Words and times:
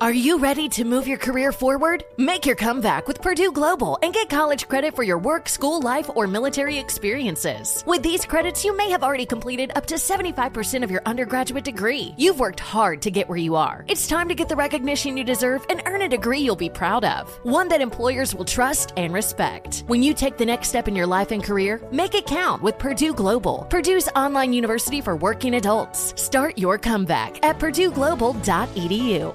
Are 0.00 0.14
you 0.14 0.38
ready 0.38 0.66
to 0.70 0.84
move 0.84 1.06
your 1.06 1.18
career 1.18 1.52
forward? 1.52 2.04
Make 2.16 2.46
your 2.46 2.56
comeback 2.56 3.06
with 3.06 3.20
Purdue 3.20 3.52
Global 3.52 3.98
and 4.02 4.14
get 4.14 4.30
college 4.30 4.66
credit 4.66 4.96
for 4.96 5.02
your 5.02 5.18
work, 5.18 5.46
school 5.46 5.82
life, 5.82 6.08
or 6.16 6.26
military 6.26 6.78
experiences. 6.78 7.84
With 7.86 8.02
these 8.02 8.24
credits, 8.24 8.64
you 8.64 8.74
may 8.74 8.88
have 8.92 9.02
already 9.02 9.26
completed 9.26 9.72
up 9.74 9.84
to 9.88 9.96
75% 9.96 10.82
of 10.82 10.90
your 10.90 11.02
undergraduate 11.04 11.64
degree. 11.64 12.14
You've 12.16 12.40
worked 12.40 12.60
hard 12.60 13.02
to 13.02 13.10
get 13.10 13.28
where 13.28 13.36
you 13.36 13.56
are. 13.56 13.84
It's 13.88 14.08
time 14.08 14.26
to 14.30 14.34
get 14.34 14.48
the 14.48 14.56
recognition 14.56 15.18
you 15.18 15.22
deserve 15.24 15.66
and 15.68 15.82
earn 15.84 16.00
a 16.00 16.08
degree 16.08 16.40
you'll 16.40 16.56
be 16.56 16.70
proud 16.70 17.04
of, 17.04 17.28
one 17.42 17.68
that 17.68 17.82
employers 17.82 18.34
will 18.34 18.46
trust 18.46 18.94
and 18.96 19.12
respect. 19.12 19.84
When 19.86 20.02
you 20.02 20.14
take 20.14 20.38
the 20.38 20.46
next 20.46 20.70
step 20.70 20.88
in 20.88 20.96
your 20.96 21.06
life 21.06 21.30
and 21.30 21.44
career, 21.44 21.78
make 21.92 22.14
it 22.14 22.24
count 22.24 22.62
with 22.62 22.78
Purdue 22.78 23.12
Global, 23.12 23.66
Purdue's 23.68 24.08
online 24.16 24.54
university 24.54 25.02
for 25.02 25.14
working 25.14 25.56
adults. 25.56 26.14
Start 26.16 26.56
your 26.56 26.78
comeback 26.78 27.44
at 27.44 27.58
purdueglobal.edu. 27.58 29.34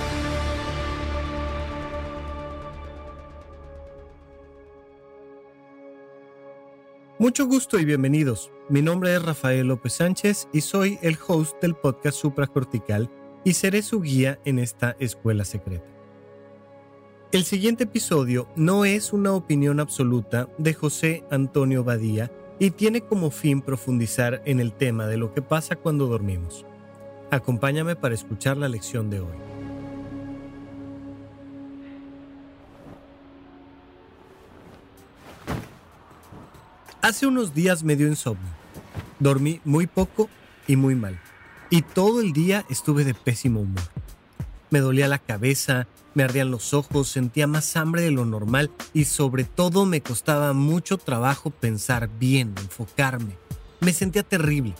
Mucho 7.21 7.45
gusto 7.45 7.77
y 7.77 7.85
bienvenidos. 7.85 8.51
Mi 8.67 8.81
nombre 8.81 9.13
es 9.13 9.21
Rafael 9.21 9.67
López 9.67 9.93
Sánchez 9.93 10.47
y 10.51 10.61
soy 10.61 10.97
el 11.03 11.19
host 11.27 11.61
del 11.61 11.75
podcast 11.75 12.17
Supracortical 12.17 13.11
y 13.43 13.53
seré 13.53 13.83
su 13.83 14.01
guía 14.01 14.39
en 14.43 14.57
esta 14.57 14.95
escuela 14.97 15.45
secreta. 15.45 15.85
El 17.31 17.43
siguiente 17.43 17.83
episodio 17.83 18.47
no 18.55 18.85
es 18.85 19.13
una 19.13 19.33
opinión 19.33 19.79
absoluta 19.79 20.49
de 20.57 20.73
José 20.73 21.23
Antonio 21.29 21.83
Badía 21.83 22.31
y 22.57 22.71
tiene 22.71 23.01
como 23.01 23.29
fin 23.29 23.61
profundizar 23.61 24.41
en 24.45 24.59
el 24.59 24.73
tema 24.73 25.05
de 25.05 25.17
lo 25.17 25.31
que 25.31 25.43
pasa 25.43 25.75
cuando 25.75 26.07
dormimos. 26.07 26.65
Acompáñame 27.29 27.95
para 27.95 28.15
escuchar 28.15 28.57
la 28.57 28.67
lección 28.67 29.11
de 29.11 29.19
hoy. 29.19 29.50
Hace 37.01 37.25
unos 37.25 37.55
días 37.55 37.83
me 37.83 37.95
dio 37.95 38.05
insomnio. 38.05 38.51
Dormí 39.19 39.59
muy 39.65 39.87
poco 39.87 40.29
y 40.67 40.75
muy 40.75 40.93
mal. 40.93 41.19
Y 41.71 41.81
todo 41.81 42.21
el 42.21 42.31
día 42.31 42.63
estuve 42.69 43.03
de 43.03 43.15
pésimo 43.15 43.61
humor. 43.61 43.81
Me 44.69 44.81
dolía 44.81 45.07
la 45.07 45.17
cabeza, 45.17 45.87
me 46.13 46.21
ardían 46.21 46.51
los 46.51 46.75
ojos, 46.75 47.07
sentía 47.07 47.47
más 47.47 47.75
hambre 47.75 48.03
de 48.03 48.11
lo 48.11 48.25
normal 48.25 48.69
y 48.93 49.05
sobre 49.05 49.45
todo 49.45 49.87
me 49.87 50.01
costaba 50.01 50.53
mucho 50.53 50.99
trabajo 50.99 51.49
pensar 51.49 52.07
bien, 52.19 52.53
enfocarme. 52.57 53.35
Me 53.79 53.93
sentía 53.93 54.21
terrible. 54.21 54.75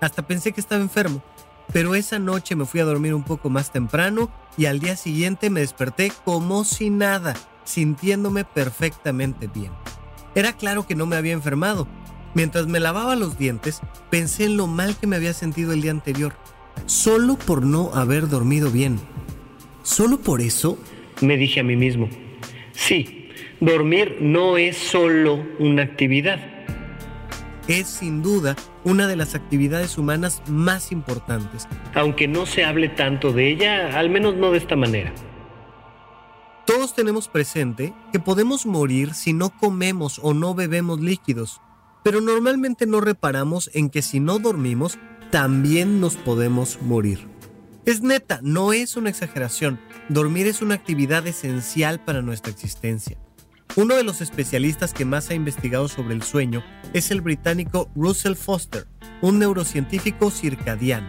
Hasta 0.00 0.28
pensé 0.28 0.52
que 0.52 0.60
estaba 0.60 0.80
enfermo. 0.80 1.24
Pero 1.72 1.96
esa 1.96 2.20
noche 2.20 2.54
me 2.54 2.66
fui 2.66 2.78
a 2.80 2.84
dormir 2.84 3.14
un 3.14 3.24
poco 3.24 3.50
más 3.50 3.72
temprano 3.72 4.30
y 4.56 4.66
al 4.66 4.78
día 4.78 4.94
siguiente 4.94 5.50
me 5.50 5.58
desperté 5.58 6.12
como 6.24 6.62
si 6.62 6.90
nada, 6.90 7.34
sintiéndome 7.64 8.44
perfectamente 8.44 9.48
bien. 9.48 9.72
Era 10.34 10.52
claro 10.52 10.86
que 10.86 10.94
no 10.94 11.06
me 11.06 11.16
había 11.16 11.32
enfermado. 11.32 11.86
Mientras 12.34 12.66
me 12.66 12.80
lavaba 12.80 13.14
los 13.14 13.38
dientes, 13.38 13.80
pensé 14.10 14.46
en 14.46 14.56
lo 14.56 14.66
mal 14.66 14.96
que 14.96 15.06
me 15.06 15.16
había 15.16 15.32
sentido 15.32 15.72
el 15.72 15.82
día 15.82 15.92
anterior, 15.92 16.34
solo 16.86 17.36
por 17.36 17.64
no 17.64 17.94
haber 17.94 18.28
dormido 18.28 18.70
bien. 18.70 18.98
Solo 19.84 20.18
por 20.18 20.40
eso, 20.40 20.76
me 21.20 21.36
dije 21.36 21.60
a 21.60 21.62
mí 21.62 21.76
mismo, 21.76 22.08
sí, 22.72 23.28
dormir 23.60 24.18
no 24.20 24.56
es 24.56 24.76
solo 24.76 25.44
una 25.60 25.82
actividad. 25.82 26.40
Es 27.68 27.86
sin 27.86 28.22
duda 28.22 28.56
una 28.82 29.06
de 29.06 29.16
las 29.16 29.34
actividades 29.34 29.96
humanas 29.96 30.42
más 30.48 30.90
importantes, 30.90 31.68
aunque 31.94 32.26
no 32.26 32.44
se 32.44 32.64
hable 32.64 32.88
tanto 32.88 33.32
de 33.32 33.48
ella, 33.48 33.98
al 33.98 34.10
menos 34.10 34.34
no 34.34 34.50
de 34.50 34.58
esta 34.58 34.74
manera. 34.74 35.14
Todos 36.84 36.96
tenemos 36.96 37.28
presente 37.28 37.94
que 38.12 38.20
podemos 38.20 38.66
morir 38.66 39.14
si 39.14 39.32
no 39.32 39.48
comemos 39.48 40.20
o 40.22 40.34
no 40.34 40.54
bebemos 40.54 41.00
líquidos, 41.00 41.62
pero 42.02 42.20
normalmente 42.20 42.84
no 42.84 43.00
reparamos 43.00 43.70
en 43.72 43.88
que 43.88 44.02
si 44.02 44.20
no 44.20 44.38
dormimos, 44.38 44.98
también 45.30 45.98
nos 45.98 46.16
podemos 46.16 46.82
morir. 46.82 47.26
Es 47.86 48.02
neta, 48.02 48.40
no 48.42 48.74
es 48.74 48.98
una 48.98 49.08
exageración. 49.08 49.80
Dormir 50.10 50.46
es 50.46 50.60
una 50.60 50.74
actividad 50.74 51.26
esencial 51.26 52.04
para 52.04 52.20
nuestra 52.20 52.52
existencia. 52.52 53.16
Uno 53.76 53.94
de 53.94 54.04
los 54.04 54.20
especialistas 54.20 54.92
que 54.92 55.06
más 55.06 55.30
ha 55.30 55.34
investigado 55.34 55.88
sobre 55.88 56.12
el 56.12 56.22
sueño 56.22 56.62
es 56.92 57.10
el 57.10 57.22
británico 57.22 57.88
Russell 57.94 58.34
Foster, 58.34 58.86
un 59.22 59.38
neurocientífico 59.38 60.30
circadiano. 60.30 61.08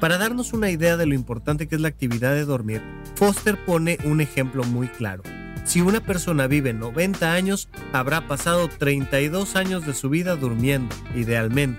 Para 0.00 0.16
darnos 0.16 0.54
una 0.54 0.70
idea 0.70 0.96
de 0.96 1.04
lo 1.04 1.14
importante 1.14 1.68
que 1.68 1.74
es 1.74 1.80
la 1.82 1.88
actividad 1.88 2.32
de 2.32 2.46
dormir, 2.46 2.80
Foster 3.16 3.62
pone 3.66 3.98
un 4.04 4.22
ejemplo 4.22 4.64
muy 4.64 4.88
claro. 4.88 5.22
Si 5.64 5.82
una 5.82 6.00
persona 6.00 6.46
vive 6.46 6.72
90 6.72 7.34
años, 7.34 7.68
habrá 7.92 8.26
pasado 8.26 8.68
32 8.68 9.56
años 9.56 9.86
de 9.86 9.92
su 9.92 10.08
vida 10.08 10.36
durmiendo, 10.36 10.96
idealmente. 11.14 11.78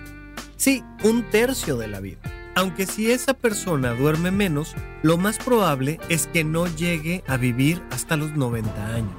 Sí, 0.55 0.83
un 1.03 1.23
tercio 1.31 1.77
de 1.77 1.87
la 1.87 1.99
vida. 1.99 2.19
Aunque 2.53 2.85
si 2.85 3.09
esa 3.09 3.33
persona 3.33 3.95
duerme 3.95 4.29
menos, 4.29 4.75
lo 5.01 5.17
más 5.17 5.39
probable 5.39 5.99
es 6.09 6.27
que 6.27 6.43
no 6.43 6.67
llegue 6.67 7.23
a 7.27 7.37
vivir 7.37 7.81
hasta 7.89 8.17
los 8.17 8.35
90 8.35 8.93
años. 8.93 9.15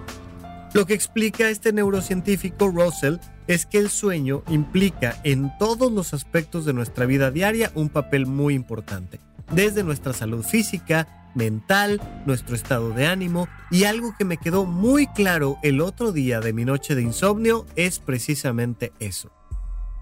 Lo 0.75 0.87
que 0.87 0.95
explica 0.95 1.51
este 1.51 1.73
neurocientífico 1.73 2.69
Russell 2.69 3.17
es 3.47 3.67
que 3.67 3.79
el 3.79 3.91
sueño 3.91 4.43
implica 4.49 5.21
en 5.25 5.53
todos 5.59 5.91
los 5.91 6.15
aspectos 6.15 6.65
de 6.65 6.73
nuestra 6.73 7.07
vida 7.07 7.31
diaria 7.31 7.73
un 7.75 7.89
papel 7.89 8.27
muy 8.27 8.55
importante, 8.55 9.21
desde 9.51 9.85
nuestra 9.85 10.13
salud 10.13 10.45
física, 10.45 11.31
mental, 11.35 12.01
nuestro 12.27 12.55
estado 12.55 12.91
de 12.91 13.07
ánimo 13.07 13.49
y 13.71 13.85
algo 13.85 14.15
que 14.17 14.25
me 14.25 14.37
quedó 14.37 14.65
muy 14.65 15.07
claro 15.09 15.59
el 15.63 15.81
otro 15.81 16.13
día 16.13 16.41
de 16.41 16.53
mi 16.53 16.65
noche 16.65 16.95
de 16.95 17.03
insomnio 17.03 17.67
es 17.77 17.99
precisamente 17.99 18.93
eso. 18.99 19.31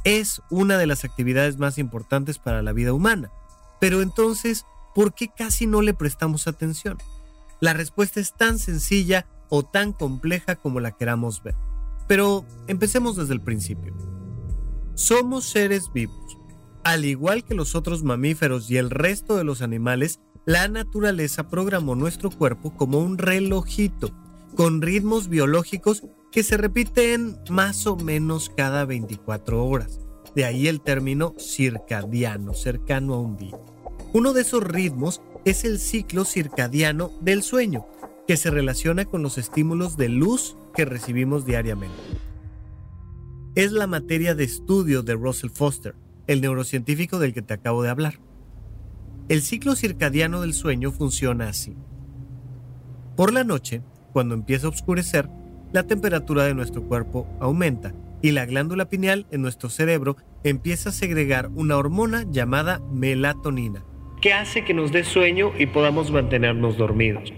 Es 0.04 0.42
una 0.50 0.78
de 0.78 0.86
las 0.86 1.04
actividades 1.04 1.58
más 1.58 1.78
importantes 1.78 2.38
para 2.38 2.62
la 2.62 2.72
vida 2.72 2.92
humana. 2.92 3.30
Pero 3.80 4.02
entonces, 4.02 4.64
¿por 4.94 5.14
qué 5.14 5.28
casi 5.28 5.66
no 5.66 5.82
le 5.82 5.94
prestamos 5.94 6.46
atención? 6.46 6.98
La 7.60 7.74
respuesta 7.74 8.20
es 8.20 8.34
tan 8.34 8.58
sencilla 8.58 9.26
o 9.48 9.62
tan 9.62 9.92
compleja 9.92 10.56
como 10.56 10.80
la 10.80 10.92
queramos 10.92 11.42
ver. 11.42 11.54
Pero 12.10 12.44
empecemos 12.66 13.14
desde 13.14 13.34
el 13.34 13.40
principio. 13.40 13.94
Somos 14.94 15.44
seres 15.44 15.92
vivos. 15.94 16.38
Al 16.82 17.04
igual 17.04 17.44
que 17.44 17.54
los 17.54 17.76
otros 17.76 18.02
mamíferos 18.02 18.68
y 18.68 18.78
el 18.78 18.90
resto 18.90 19.36
de 19.36 19.44
los 19.44 19.62
animales, 19.62 20.18
la 20.44 20.66
naturaleza 20.66 21.48
programó 21.48 21.94
nuestro 21.94 22.28
cuerpo 22.28 22.74
como 22.74 22.98
un 22.98 23.16
relojito, 23.16 24.10
con 24.56 24.82
ritmos 24.82 25.28
biológicos 25.28 26.02
que 26.32 26.42
se 26.42 26.56
repiten 26.56 27.38
más 27.48 27.86
o 27.86 27.94
menos 27.94 28.50
cada 28.56 28.84
24 28.86 29.64
horas. 29.64 30.00
De 30.34 30.44
ahí 30.44 30.66
el 30.66 30.80
término 30.80 31.36
circadiano, 31.38 32.54
cercano 32.54 33.14
a 33.14 33.20
un 33.20 33.36
día. 33.36 33.56
Uno 34.12 34.32
de 34.32 34.40
esos 34.40 34.64
ritmos 34.64 35.22
es 35.44 35.62
el 35.62 35.78
ciclo 35.78 36.24
circadiano 36.24 37.12
del 37.20 37.44
sueño, 37.44 37.86
que 38.26 38.36
se 38.36 38.50
relaciona 38.50 39.04
con 39.04 39.22
los 39.22 39.38
estímulos 39.38 39.96
de 39.96 40.08
luz 40.08 40.56
que 40.74 40.84
recibimos 40.84 41.44
diariamente. 41.44 41.96
Es 43.54 43.72
la 43.72 43.86
materia 43.86 44.34
de 44.34 44.44
estudio 44.44 45.02
de 45.02 45.14
Russell 45.14 45.50
Foster, 45.50 45.94
el 46.26 46.40
neurocientífico 46.40 47.18
del 47.18 47.34
que 47.34 47.42
te 47.42 47.54
acabo 47.54 47.82
de 47.82 47.90
hablar. 47.90 48.20
El 49.28 49.42
ciclo 49.42 49.76
circadiano 49.76 50.40
del 50.40 50.54
sueño 50.54 50.92
funciona 50.92 51.48
así. 51.48 51.76
Por 53.16 53.32
la 53.32 53.44
noche, 53.44 53.82
cuando 54.12 54.34
empieza 54.34 54.66
a 54.66 54.70
oscurecer, 54.70 55.28
la 55.72 55.84
temperatura 55.84 56.44
de 56.44 56.54
nuestro 56.54 56.82
cuerpo 56.82 57.26
aumenta 57.40 57.92
y 58.22 58.32
la 58.32 58.46
glándula 58.46 58.88
pineal 58.88 59.26
en 59.30 59.42
nuestro 59.42 59.68
cerebro 59.68 60.16
empieza 60.44 60.90
a 60.90 60.92
segregar 60.92 61.50
una 61.54 61.76
hormona 61.76 62.24
llamada 62.30 62.80
melatonina, 62.92 63.84
que 64.20 64.32
hace 64.32 64.64
que 64.64 64.74
nos 64.74 64.92
dé 64.92 65.04
sueño 65.04 65.52
y 65.58 65.66
podamos 65.66 66.10
mantenernos 66.10 66.76
dormidos. 66.76 67.32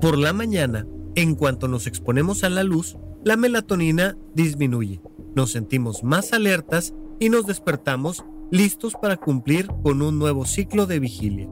Por 0.00 0.18
la 0.18 0.32
mañana, 0.32 0.86
en 1.16 1.34
cuanto 1.34 1.66
nos 1.66 1.86
exponemos 1.86 2.44
a 2.44 2.50
la 2.50 2.62
luz, 2.62 2.96
la 3.24 3.36
melatonina 3.36 4.16
disminuye, 4.34 5.00
nos 5.34 5.50
sentimos 5.50 6.04
más 6.04 6.32
alertas 6.32 6.94
y 7.18 7.30
nos 7.30 7.46
despertamos 7.46 8.24
listos 8.50 8.94
para 9.00 9.16
cumplir 9.16 9.66
con 9.82 10.02
un 10.02 10.18
nuevo 10.18 10.44
ciclo 10.44 10.86
de 10.86 11.00
vigilia. 11.00 11.48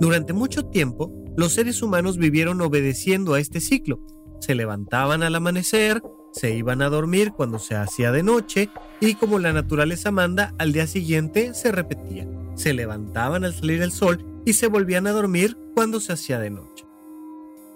Durante 0.00 0.32
mucho 0.32 0.66
tiempo, 0.66 1.12
los 1.36 1.52
seres 1.52 1.80
humanos 1.80 2.18
vivieron 2.18 2.60
obedeciendo 2.60 3.34
a 3.34 3.40
este 3.40 3.60
ciclo, 3.60 4.00
Se 4.40 4.54
levantaban 4.54 5.24
al 5.24 5.34
amanecer, 5.34 6.02
se 6.32 6.54
iban 6.54 6.82
a 6.82 6.88
dormir 6.88 7.32
cuando 7.32 7.58
se 7.58 7.74
hacía 7.74 8.12
de 8.12 8.22
noche 8.22 8.68
y 9.00 9.14
como 9.14 9.38
la 9.38 9.52
naturaleza 9.52 10.12
manda, 10.12 10.54
al 10.58 10.72
día 10.72 10.86
siguiente 10.86 11.54
se 11.54 11.72
repetía. 11.72 12.28
Se 12.54 12.72
levantaban 12.72 13.44
al 13.44 13.54
salir 13.54 13.82
el 13.82 13.90
sol 13.90 14.24
y 14.44 14.52
se 14.52 14.68
volvían 14.68 15.08
a 15.08 15.12
dormir 15.12 15.56
cuando 15.74 15.98
se 15.98 16.12
hacía 16.12 16.38
de 16.38 16.50
noche. 16.50 16.86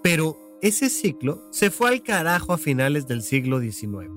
Pero 0.01 0.37
ese 0.63 0.89
ciclo 0.89 1.45
se 1.51 1.69
fue 1.69 1.89
al 1.89 2.03
carajo 2.03 2.53
a 2.53 2.57
finales 2.57 3.05
del 3.05 3.21
siglo 3.21 3.59
XIX, 3.59 4.09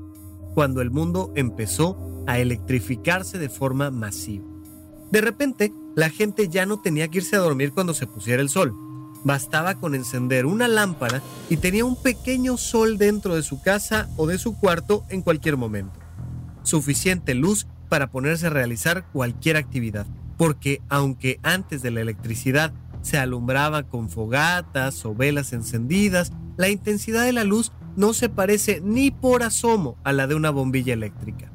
cuando 0.54 0.80
el 0.80 0.92
mundo 0.92 1.32
empezó 1.34 1.98
a 2.28 2.38
electrificarse 2.38 3.36
de 3.38 3.48
forma 3.48 3.90
masiva. 3.90 4.46
De 5.10 5.20
repente, 5.20 5.72
la 5.96 6.08
gente 6.08 6.48
ya 6.48 6.64
no 6.64 6.80
tenía 6.80 7.08
que 7.08 7.18
irse 7.18 7.34
a 7.34 7.40
dormir 7.40 7.72
cuando 7.72 7.94
se 7.94 8.06
pusiera 8.06 8.40
el 8.40 8.48
sol. 8.48 8.76
Bastaba 9.24 9.74
con 9.80 9.96
encender 9.96 10.46
una 10.46 10.68
lámpara 10.68 11.20
y 11.50 11.56
tenía 11.56 11.84
un 11.84 12.00
pequeño 12.00 12.56
sol 12.58 12.96
dentro 12.96 13.34
de 13.34 13.42
su 13.42 13.60
casa 13.60 14.08
o 14.16 14.28
de 14.28 14.38
su 14.38 14.56
cuarto 14.56 15.04
en 15.08 15.22
cualquier 15.22 15.56
momento. 15.56 15.98
Suficiente 16.62 17.34
luz 17.34 17.66
para 17.88 18.12
ponerse 18.12 18.46
a 18.46 18.50
realizar 18.50 19.04
cualquier 19.12 19.56
actividad, 19.56 20.06
porque 20.36 20.80
aunque 20.88 21.40
antes 21.42 21.82
de 21.82 21.90
la 21.90 22.02
electricidad 22.02 22.72
se 23.06 23.18
alumbraba 23.18 23.84
con 23.84 24.10
fogatas 24.10 25.04
o 25.06 25.14
velas 25.14 25.52
encendidas, 25.52 26.32
la 26.56 26.70
intensidad 26.70 27.24
de 27.24 27.32
la 27.32 27.44
luz 27.44 27.70
no 27.94 28.12
se 28.12 28.28
parece 28.28 28.80
ni 28.84 29.12
por 29.12 29.44
asomo 29.44 29.96
a 30.02 30.12
la 30.12 30.26
de 30.26 30.34
una 30.34 30.50
bombilla 30.50 30.92
eléctrica. 30.92 31.52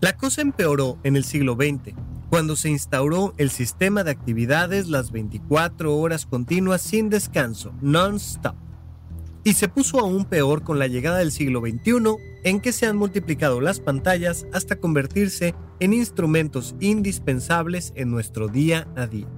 La 0.00 0.16
cosa 0.16 0.42
empeoró 0.42 0.98
en 1.04 1.14
el 1.14 1.22
siglo 1.22 1.54
XX, 1.54 1.94
cuando 2.28 2.56
se 2.56 2.70
instauró 2.70 3.34
el 3.36 3.50
sistema 3.50 4.02
de 4.02 4.10
actividades 4.10 4.88
las 4.88 5.12
24 5.12 5.96
horas 5.96 6.26
continuas 6.26 6.82
sin 6.82 7.08
descanso, 7.08 7.72
non-stop. 7.80 8.56
Y 9.44 9.52
se 9.52 9.68
puso 9.68 10.00
aún 10.00 10.24
peor 10.24 10.64
con 10.64 10.80
la 10.80 10.88
llegada 10.88 11.18
del 11.18 11.30
siglo 11.30 11.60
XXI, 11.60 12.16
en 12.42 12.60
que 12.60 12.72
se 12.72 12.86
han 12.86 12.96
multiplicado 12.96 13.60
las 13.60 13.78
pantallas 13.78 14.44
hasta 14.52 14.74
convertirse 14.74 15.54
en 15.78 15.92
instrumentos 15.92 16.74
indispensables 16.80 17.92
en 17.94 18.10
nuestro 18.10 18.48
día 18.48 18.88
a 18.96 19.06
día. 19.06 19.28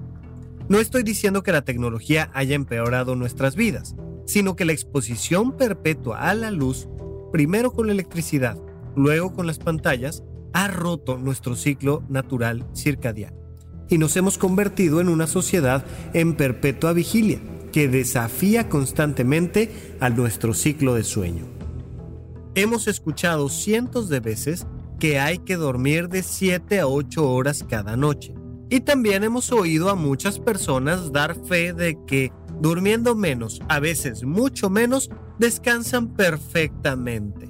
No 0.69 0.79
estoy 0.79 1.03
diciendo 1.03 1.43
que 1.43 1.51
la 1.51 1.63
tecnología 1.63 2.29
haya 2.33 2.55
empeorado 2.55 3.15
nuestras 3.15 3.55
vidas, 3.55 3.95
sino 4.25 4.55
que 4.55 4.65
la 4.65 4.73
exposición 4.73 5.57
perpetua 5.57 6.29
a 6.29 6.33
la 6.33 6.51
luz, 6.51 6.87
primero 7.31 7.71
con 7.71 7.87
la 7.87 7.93
electricidad, 7.93 8.57
luego 8.95 9.33
con 9.33 9.47
las 9.47 9.59
pantallas, 9.59 10.23
ha 10.53 10.67
roto 10.67 11.17
nuestro 11.17 11.55
ciclo 11.55 12.03
natural 12.07 12.65
circadiano 12.75 13.43
y 13.89 13.97
nos 13.97 14.15
hemos 14.15 14.37
convertido 14.37 15.01
en 15.01 15.09
una 15.09 15.27
sociedad 15.27 15.85
en 16.13 16.35
perpetua 16.35 16.93
vigilia 16.93 17.39
que 17.71 17.87
desafía 17.87 18.69
constantemente 18.69 19.95
a 19.99 20.09
nuestro 20.09 20.53
ciclo 20.53 20.95
de 20.95 21.03
sueño. 21.03 21.45
Hemos 22.55 22.87
escuchado 22.87 23.49
cientos 23.49 24.09
de 24.09 24.19
veces 24.19 24.67
que 24.99 25.19
hay 25.19 25.39
que 25.39 25.57
dormir 25.57 26.07
de 26.07 26.23
7 26.23 26.79
a 26.79 26.87
8 26.87 27.29
horas 27.29 27.65
cada 27.67 27.97
noche. 27.97 28.33
Y 28.69 28.81
también 28.81 29.23
hemos 29.23 29.51
oído 29.51 29.89
a 29.89 29.95
muchas 29.95 30.39
personas 30.39 31.11
dar 31.11 31.35
fe 31.35 31.73
de 31.73 31.97
que 32.07 32.31
durmiendo 32.59 33.15
menos, 33.15 33.61
a 33.67 33.79
veces 33.79 34.23
mucho 34.23 34.69
menos, 34.69 35.09
descansan 35.39 36.13
perfectamente. 36.13 37.49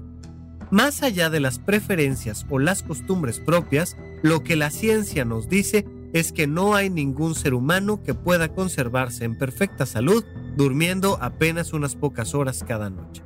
Más 0.72 1.04
allá 1.04 1.30
de 1.30 1.40
las 1.40 1.60
preferencias 1.60 2.46
o 2.50 2.58
las 2.58 2.82
costumbres 2.82 3.40
propias, 3.40 3.96
lo 4.24 4.44
que 4.44 4.56
la 4.56 4.72
ciencia 4.72 5.24
nos 5.24 5.48
dice 5.48 5.86
es 6.14 6.32
que 6.32 6.48
no 6.48 6.76
hay 6.76 6.90
ningún 6.90 7.36
ser 7.36 7.54
humano 7.54 8.02
que 8.04 8.14
pueda 8.14 8.48
conservarse 8.50 9.26
en 9.26 9.38
perfecta 9.38 9.86
salud 9.86 10.24
durmiendo 10.56 11.18
apenas 11.22 11.74
unas 11.74 11.96
pocas 11.96 12.34
horas 12.34 12.64
cada 12.68 12.90
noche. 12.90 13.24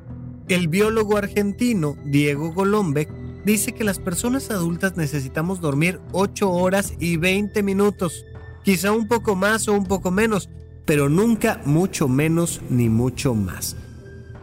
El 0.47 0.69
biólogo 0.69 1.17
argentino 1.17 1.97
Diego 2.05 2.53
Golombek 2.53 3.09
dice 3.45 3.73
que 3.73 3.83
las 3.83 3.99
personas 3.99 4.51
adultas 4.51 4.97
necesitamos 4.97 5.61
dormir 5.61 5.99
8 6.11 6.49
horas 6.49 6.93
y 6.99 7.17
20 7.17 7.63
minutos, 7.63 8.25
quizá 8.63 8.91
un 8.91 9.07
poco 9.07 9.35
más 9.35 9.67
o 9.67 9.73
un 9.73 9.85
poco 9.85 10.11
menos, 10.11 10.49
pero 10.85 11.09
nunca 11.09 11.61
mucho 11.65 12.07
menos 12.07 12.61
ni 12.69 12.89
mucho 12.89 13.33
más. 13.35 13.75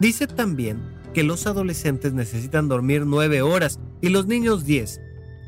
Dice 0.00 0.26
también 0.26 0.80
que 1.12 1.22
los 1.22 1.46
adolescentes 1.46 2.12
necesitan 2.12 2.68
dormir 2.68 3.06
9 3.06 3.42
horas 3.42 3.78
y 4.00 4.08
los 4.08 4.26
niños 4.26 4.64
10, 4.64 5.00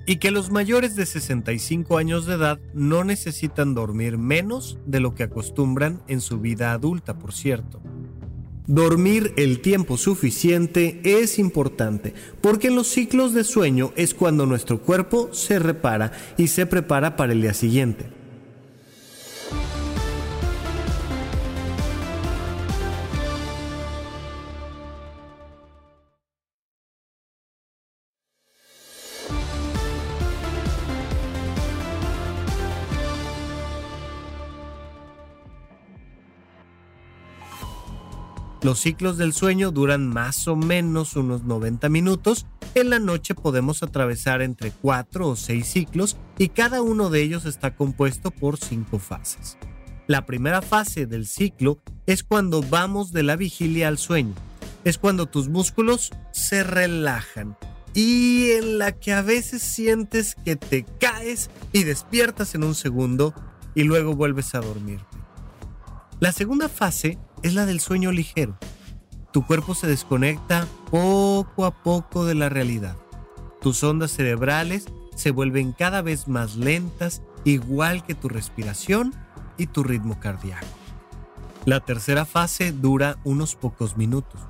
y 0.07 0.17
que 0.17 0.31
los 0.31 0.51
mayores 0.51 0.95
de 0.95 1.05
65 1.05 1.99
años 1.99 2.27
de 2.27 2.35
edad 2.35 2.61
no 2.73 3.03
necesitan 3.03 3.75
dormir 3.75 4.17
menos 4.17 4.79
de 4.87 5.01
lo 5.01 5.15
que 5.15 5.25
acostumbran 5.25 6.01
en 6.07 6.21
su 6.21 6.39
vida 6.39 6.73
adulta, 6.73 7.19
por 7.19 7.33
cierto. 7.33 7.83
Dormir 8.67 9.33
el 9.37 9.61
tiempo 9.61 9.97
suficiente 9.97 11.01
es 11.05 11.39
importante 11.39 12.15
porque 12.41 12.67
en 12.67 12.75
los 12.75 12.89
ciclos 12.89 13.33
de 13.33 13.45
sueño 13.45 13.93
es 13.95 14.13
cuando 14.13 14.45
nuestro 14.45 14.81
cuerpo 14.81 15.33
se 15.33 15.61
repara 15.61 16.11
y 16.37 16.49
se 16.49 16.67
prepara 16.67 17.15
para 17.15 17.33
el 17.33 17.43
día 17.43 17.55
siguiente. 17.55 18.16
Los 38.67 38.81
ciclos 38.81 39.17
del 39.17 39.33
sueño 39.33 39.71
duran 39.71 40.09
más 40.09 40.49
o 40.49 40.57
menos 40.57 41.15
unos 41.15 41.45
90 41.45 41.89
minutos. 41.89 42.47
En 42.75 42.91
la 42.91 42.99
noche 42.99 43.33
podemos 43.37 43.85
atravesar 43.85 44.43
entre 44.43 44.73
4 44.73 45.29
o 45.29 45.37
6 45.37 45.65
ciclos 45.65 46.17
y 46.37 46.49
cada 46.49 46.83
uno 46.83 47.09
de 47.09 47.23
ellos 47.23 47.45
está 47.45 47.77
compuesto 47.77 48.33
por 48.33 48.57
5 48.57 48.99
fases. 48.99 49.57
La 50.09 50.27
primera 50.27 50.63
fase 50.63 51.07
del 51.07 51.29
ciclo 51.29 51.79
es 52.07 52.25
cuando 52.25 52.61
vamos 52.61 53.13
de 53.13 53.23
la 53.23 53.37
vigilia 53.37 53.87
al 53.87 53.99
sueño. 53.99 54.35
Es 54.83 54.99
cuando 54.99 55.27
tus 55.27 55.49
músculos 55.49 56.11
se 56.33 56.65
relajan 56.65 57.57
y 57.95 58.51
en 58.51 58.79
la 58.79 58.99
que 58.99 59.13
a 59.13 59.23
veces 59.23 59.63
sientes 59.63 60.35
que 60.35 60.57
te 60.57 60.85
caes 60.99 61.51
y 61.73 61.85
despiertas 61.85 62.57
en 62.57 62.65
un 62.65 62.75
segundo 62.75 63.33
y 63.77 63.85
luego 63.85 64.17
vuelves 64.17 64.57
a 64.57 64.61
dormirte. 64.61 65.17
La 66.19 66.33
segunda 66.33 66.69
fase 66.69 67.17
es 67.47 67.55
la 67.55 67.65
del 67.65 67.81
sueño 67.81 68.11
ligero. 68.11 68.59
Tu 69.33 69.47
cuerpo 69.47 69.75
se 69.75 69.87
desconecta 69.87 70.67
poco 70.91 71.65
a 71.65 71.83
poco 71.83 72.25
de 72.25 72.35
la 72.35 72.49
realidad. 72.49 72.97
Tus 73.61 73.83
ondas 73.85 74.11
cerebrales 74.11 74.87
se 75.15 75.31
vuelven 75.31 75.73
cada 75.73 76.03
vez 76.03 76.27
más 76.27 76.57
lentas, 76.57 77.23
igual 77.45 78.05
que 78.05 78.15
tu 78.15 78.29
respiración 78.29 79.15
y 79.59 79.69
tu 79.69 79.85
ritmo 79.85 80.19
cardíaco. 80.19 80.67
La 81.65 81.81
tercera 81.81 82.25
fase 82.25 82.73
dura 82.73 83.19
unos 83.25 83.55
pocos 83.55 83.97
minutos. 83.97 84.41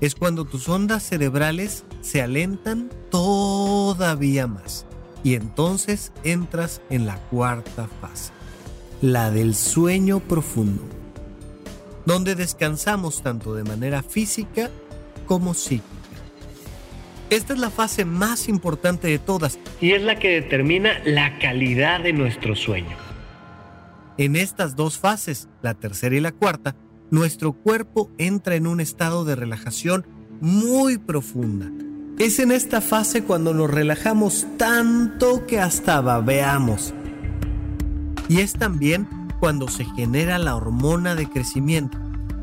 Es 0.00 0.14
cuando 0.14 0.44
tus 0.44 0.68
ondas 0.68 1.02
cerebrales 1.02 1.84
se 2.00 2.22
alentan 2.22 2.90
todavía 3.10 4.46
más. 4.46 4.86
Y 5.22 5.34
entonces 5.34 6.12
entras 6.24 6.80
en 6.90 7.06
la 7.06 7.16
cuarta 7.28 7.88
fase, 8.00 8.32
la 9.02 9.30
del 9.30 9.54
sueño 9.54 10.20
profundo 10.20 10.99
donde 12.10 12.34
descansamos 12.34 13.22
tanto 13.22 13.54
de 13.54 13.62
manera 13.62 14.02
física 14.02 14.68
como 15.26 15.54
psíquica. 15.54 15.86
Esta 17.30 17.52
es 17.52 17.60
la 17.60 17.70
fase 17.70 18.04
más 18.04 18.48
importante 18.48 19.06
de 19.06 19.20
todas 19.20 19.60
y 19.80 19.92
es 19.92 20.02
la 20.02 20.18
que 20.18 20.40
determina 20.40 20.98
la 21.04 21.38
calidad 21.38 22.00
de 22.00 22.12
nuestro 22.12 22.56
sueño. 22.56 22.96
En 24.18 24.34
estas 24.34 24.74
dos 24.74 24.98
fases, 24.98 25.48
la 25.62 25.74
tercera 25.74 26.16
y 26.16 26.18
la 26.18 26.32
cuarta, 26.32 26.74
nuestro 27.12 27.52
cuerpo 27.52 28.10
entra 28.18 28.56
en 28.56 28.66
un 28.66 28.80
estado 28.80 29.24
de 29.24 29.36
relajación 29.36 30.04
muy 30.40 30.98
profunda. 30.98 31.70
Es 32.18 32.40
en 32.40 32.50
esta 32.50 32.80
fase 32.80 33.22
cuando 33.22 33.54
nos 33.54 33.70
relajamos 33.70 34.48
tanto 34.56 35.46
que 35.46 35.60
hasta 35.60 36.00
babeamos. 36.00 36.92
Y 38.28 38.40
es 38.40 38.54
también 38.54 39.19
cuando 39.40 39.68
se 39.68 39.86
genera 39.86 40.38
la 40.38 40.54
hormona 40.54 41.14
de 41.14 41.28
crecimiento, 41.28 41.98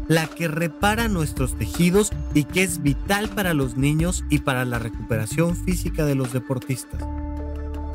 la 0.07 0.25
que 0.27 0.47
repara 0.47 1.07
nuestros 1.07 1.55
tejidos 1.55 2.11
y 2.33 2.43
que 2.45 2.63
es 2.63 2.81
vital 2.81 3.29
para 3.29 3.53
los 3.53 3.77
niños 3.77 4.25
y 4.29 4.39
para 4.39 4.65
la 4.65 4.79
recuperación 4.79 5.55
física 5.55 6.05
de 6.05 6.15
los 6.15 6.33
deportistas. 6.33 7.05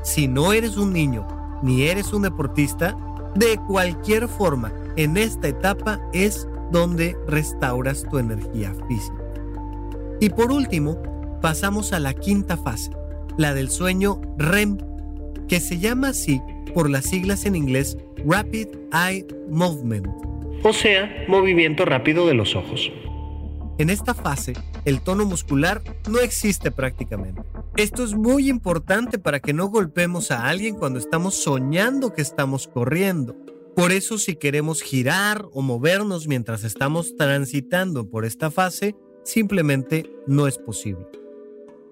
Si 0.04 0.28
no 0.28 0.52
eres 0.52 0.76
un 0.76 0.92
niño 0.92 1.26
ni 1.62 1.82
eres 1.82 2.12
un 2.12 2.23
deportista, 2.23 2.97
de 3.35 3.59
cualquier 3.66 4.28
forma, 4.28 4.73
en 4.97 5.16
esta 5.16 5.49
etapa 5.49 6.00
es 6.12 6.47
donde 6.71 7.16
restauras 7.26 8.04
tu 8.11 8.18
energía 8.18 8.75
física. 8.88 9.16
Y 10.21 10.30
por 10.30 10.52
último, 10.52 11.00
pasamos 11.40 11.92
a 11.92 11.99
la 11.99 12.14
quinta 12.14 12.56
fase, 12.56 12.90
la 13.37 13.54
del 13.54 13.71
sueño 13.71 14.21
REM, 14.38 14.78
que 15.49 15.61
se 15.61 15.78
llama 15.78 16.09
así 16.09 16.40
por 16.75 16.90
las 16.90 17.06
siglas 17.06 17.47
en 17.47 17.56
inglés 17.56 17.97
Rapid 18.26 18.69
Eye 18.93 19.26
Movement, 19.50 20.07
o 20.64 20.73
sea, 20.73 21.25
movimiento 21.26 21.85
rápido 21.85 22.26
de 22.26 22.35
los 22.35 22.55
ojos. 22.55 22.93
En 23.79 23.91
esta 23.91 24.14
fase, 24.14 24.52
el 24.85 25.00
tono 25.00 25.25
muscular 25.25 25.83
no 26.09 26.21
existe 26.21 26.71
prácticamente. 26.71 27.43
Esto 27.76 28.05
es 28.05 28.14
muy 28.14 28.49
importante 28.49 29.19
para 29.19 29.41
que 29.41 29.52
no 29.52 29.67
golpemos 29.67 30.31
a 30.31 30.47
alguien 30.49 30.76
cuando 30.76 31.00
estamos 31.00 31.35
soñando 31.35 32.12
que 32.12 32.23
estamos 32.23 32.69
corriendo. 32.69 33.35
Por 33.75 33.91
eso 33.91 34.19
si 34.19 34.37
queremos 34.37 34.83
girar 34.83 35.47
o 35.52 35.62
movernos 35.62 36.29
mientras 36.29 36.62
estamos 36.62 37.17
transitando 37.17 38.09
por 38.09 38.25
esta 38.25 38.50
fase, 38.52 38.95
simplemente 39.25 40.12
no 40.29 40.47
es 40.47 40.59
posible. 40.59 41.07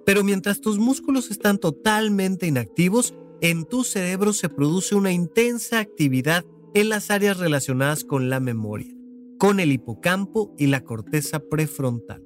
Pero 0.06 0.22
mientras 0.22 0.60
tus 0.60 0.78
músculos 0.78 1.30
están 1.30 1.58
totalmente 1.58 2.46
inactivos, 2.46 3.14
en 3.42 3.64
tu 3.64 3.84
cerebro 3.84 4.32
se 4.32 4.48
produce 4.48 4.94
una 4.94 5.12
intensa 5.12 5.78
actividad 5.78 6.44
en 6.74 6.88
las 6.88 7.10
áreas 7.10 7.38
relacionadas 7.38 8.04
con 8.04 8.28
la 8.30 8.38
memoria, 8.38 8.94
con 9.38 9.60
el 9.60 9.72
hipocampo 9.72 10.54
y 10.58 10.66
la 10.66 10.84
corteza 10.84 11.40
prefrontal, 11.40 12.22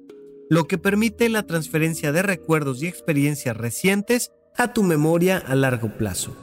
lo 0.49 0.65
que 0.65 0.77
permite 0.77 1.29
la 1.29 1.47
transferencia 1.47 2.11
de 2.11 2.21
recuerdos 2.21 2.83
y 2.83 2.87
experiencias 2.87 3.55
recientes 3.55 4.31
a 4.57 4.73
tu 4.73 4.83
memoria 4.83 5.37
a 5.37 5.55
largo 5.55 5.97
plazo. 5.97 6.35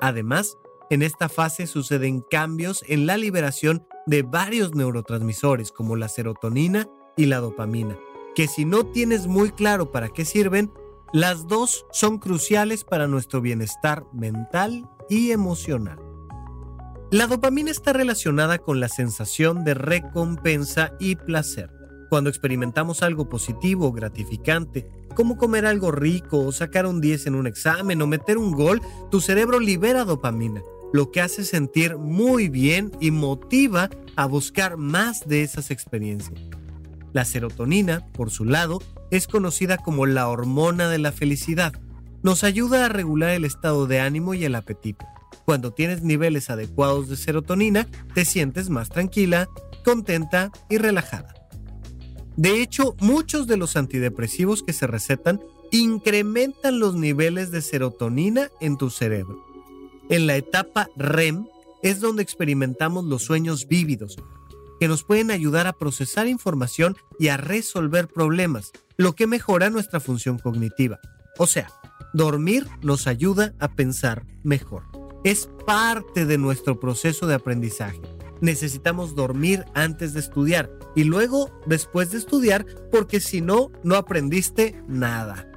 Además, 0.00 0.54
en 0.90 1.02
esta 1.02 1.28
fase 1.28 1.66
suceden 1.66 2.22
cambios 2.30 2.84
en 2.88 3.06
la 3.06 3.16
liberación 3.16 3.86
de 4.06 4.22
varios 4.22 4.74
neurotransmisores 4.74 5.72
como 5.72 5.96
la 5.96 6.08
serotonina 6.08 6.88
y 7.16 7.26
la 7.26 7.38
dopamina, 7.38 7.96
que 8.34 8.48
si 8.48 8.64
no 8.64 8.84
tienes 8.86 9.26
muy 9.26 9.50
claro 9.50 9.92
para 9.92 10.08
qué 10.08 10.24
sirven, 10.24 10.70
las 11.14 11.46
dos 11.46 11.86
son 11.92 12.18
cruciales 12.18 12.82
para 12.82 13.06
nuestro 13.06 13.40
bienestar 13.40 14.04
mental 14.12 14.90
y 15.08 15.30
emocional. 15.30 15.96
La 17.12 17.28
dopamina 17.28 17.70
está 17.70 17.92
relacionada 17.92 18.58
con 18.58 18.80
la 18.80 18.88
sensación 18.88 19.62
de 19.62 19.74
recompensa 19.74 20.92
y 20.98 21.14
placer. 21.14 21.70
Cuando 22.10 22.30
experimentamos 22.30 23.04
algo 23.04 23.28
positivo 23.28 23.86
o 23.86 23.92
gratificante, 23.92 24.90
como 25.14 25.36
comer 25.36 25.66
algo 25.66 25.92
rico 25.92 26.40
o 26.40 26.50
sacar 26.50 26.84
un 26.84 27.00
10 27.00 27.28
en 27.28 27.36
un 27.36 27.46
examen 27.46 28.02
o 28.02 28.08
meter 28.08 28.36
un 28.36 28.50
gol, 28.50 28.82
tu 29.12 29.20
cerebro 29.20 29.60
libera 29.60 30.04
dopamina, 30.04 30.62
lo 30.92 31.12
que 31.12 31.20
hace 31.20 31.44
sentir 31.44 31.96
muy 31.96 32.48
bien 32.48 32.90
y 32.98 33.12
motiva 33.12 33.88
a 34.16 34.26
buscar 34.26 34.78
más 34.78 35.28
de 35.28 35.44
esas 35.44 35.70
experiencias. 35.70 36.40
La 37.14 37.24
serotonina, 37.24 38.04
por 38.12 38.32
su 38.32 38.44
lado, 38.44 38.82
es 39.12 39.28
conocida 39.28 39.78
como 39.78 40.04
la 40.04 40.26
hormona 40.28 40.88
de 40.88 40.98
la 40.98 41.12
felicidad. 41.12 41.72
Nos 42.24 42.42
ayuda 42.42 42.84
a 42.84 42.88
regular 42.88 43.30
el 43.30 43.44
estado 43.44 43.86
de 43.86 44.00
ánimo 44.00 44.34
y 44.34 44.44
el 44.44 44.56
apetito. 44.56 45.06
Cuando 45.44 45.72
tienes 45.72 46.02
niveles 46.02 46.50
adecuados 46.50 47.08
de 47.08 47.16
serotonina, 47.16 47.86
te 48.14 48.24
sientes 48.24 48.68
más 48.68 48.88
tranquila, 48.88 49.48
contenta 49.84 50.50
y 50.68 50.78
relajada. 50.78 51.32
De 52.36 52.60
hecho, 52.60 52.96
muchos 52.98 53.46
de 53.46 53.58
los 53.58 53.76
antidepresivos 53.76 54.64
que 54.64 54.72
se 54.72 54.88
recetan 54.88 55.40
incrementan 55.70 56.80
los 56.80 56.96
niveles 56.96 57.52
de 57.52 57.62
serotonina 57.62 58.48
en 58.60 58.76
tu 58.76 58.90
cerebro. 58.90 59.40
En 60.08 60.26
la 60.26 60.34
etapa 60.34 60.88
REM 60.96 61.46
es 61.84 62.00
donde 62.00 62.24
experimentamos 62.24 63.04
los 63.04 63.22
sueños 63.22 63.68
vívidos, 63.68 64.16
que 64.80 64.88
nos 64.88 65.04
pueden 65.04 65.30
ayudar 65.30 65.66
a 65.66 65.72
procesar 65.72 66.26
información 66.26 66.96
y 67.18 67.28
a 67.28 67.36
resolver 67.36 68.08
problemas, 68.08 68.72
lo 68.96 69.14
que 69.14 69.26
mejora 69.26 69.70
nuestra 69.70 70.00
función 70.00 70.38
cognitiva. 70.38 71.00
O 71.38 71.46
sea, 71.46 71.68
dormir 72.12 72.66
nos 72.82 73.06
ayuda 73.06 73.54
a 73.58 73.68
pensar 73.72 74.24
mejor. 74.42 74.84
Es 75.24 75.48
parte 75.66 76.26
de 76.26 76.38
nuestro 76.38 76.78
proceso 76.78 77.26
de 77.26 77.34
aprendizaje. 77.34 78.00
Necesitamos 78.40 79.14
dormir 79.14 79.64
antes 79.74 80.12
de 80.12 80.20
estudiar 80.20 80.70
y 80.94 81.04
luego 81.04 81.50
después 81.66 82.10
de 82.10 82.18
estudiar 82.18 82.66
porque 82.90 83.20
si 83.20 83.40
no, 83.40 83.70
no 83.82 83.96
aprendiste 83.96 84.82
nada. 84.86 85.50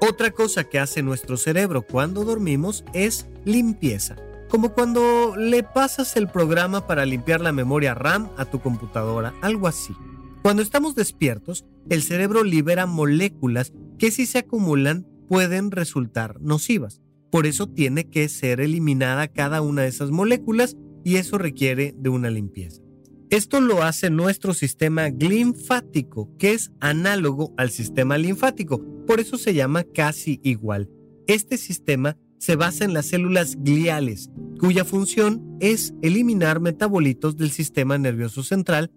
Otra 0.00 0.32
cosa 0.32 0.64
que 0.64 0.80
hace 0.80 1.02
nuestro 1.02 1.36
cerebro 1.36 1.82
cuando 1.82 2.24
dormimos 2.24 2.84
es 2.92 3.26
limpieza 3.44 4.16
como 4.52 4.74
cuando 4.74 5.34
le 5.34 5.62
pasas 5.62 6.14
el 6.14 6.28
programa 6.28 6.86
para 6.86 7.06
limpiar 7.06 7.40
la 7.40 7.52
memoria 7.52 7.94
RAM 7.94 8.28
a 8.36 8.44
tu 8.44 8.60
computadora, 8.60 9.32
algo 9.40 9.66
así. 9.66 9.94
Cuando 10.42 10.60
estamos 10.60 10.94
despiertos, 10.94 11.64
el 11.88 12.02
cerebro 12.02 12.44
libera 12.44 12.84
moléculas 12.84 13.72
que 13.98 14.10
si 14.10 14.26
se 14.26 14.40
acumulan 14.40 15.06
pueden 15.26 15.70
resultar 15.70 16.38
nocivas. 16.42 17.00
Por 17.30 17.46
eso 17.46 17.66
tiene 17.66 18.10
que 18.10 18.28
ser 18.28 18.60
eliminada 18.60 19.26
cada 19.28 19.62
una 19.62 19.82
de 19.82 19.88
esas 19.88 20.10
moléculas 20.10 20.76
y 21.02 21.16
eso 21.16 21.38
requiere 21.38 21.94
de 21.96 22.10
una 22.10 22.28
limpieza. 22.28 22.82
Esto 23.30 23.58
lo 23.58 23.82
hace 23.82 24.10
nuestro 24.10 24.52
sistema 24.52 25.08
linfático, 25.08 26.28
que 26.36 26.52
es 26.52 26.72
análogo 26.78 27.54
al 27.56 27.70
sistema 27.70 28.18
linfático, 28.18 28.84
por 29.06 29.18
eso 29.18 29.38
se 29.38 29.54
llama 29.54 29.84
casi 29.84 30.40
igual. 30.42 30.90
Este 31.26 31.56
sistema 31.56 32.18
se 32.42 32.56
basa 32.56 32.84
en 32.84 32.92
las 32.92 33.06
células 33.06 33.54
gliales, 33.60 34.28
cuya 34.58 34.84
función 34.84 35.56
es 35.60 35.94
eliminar 36.02 36.58
metabolitos 36.58 37.36
del 37.36 37.52
sistema 37.52 37.98
nervioso 37.98 38.42
central 38.42 38.90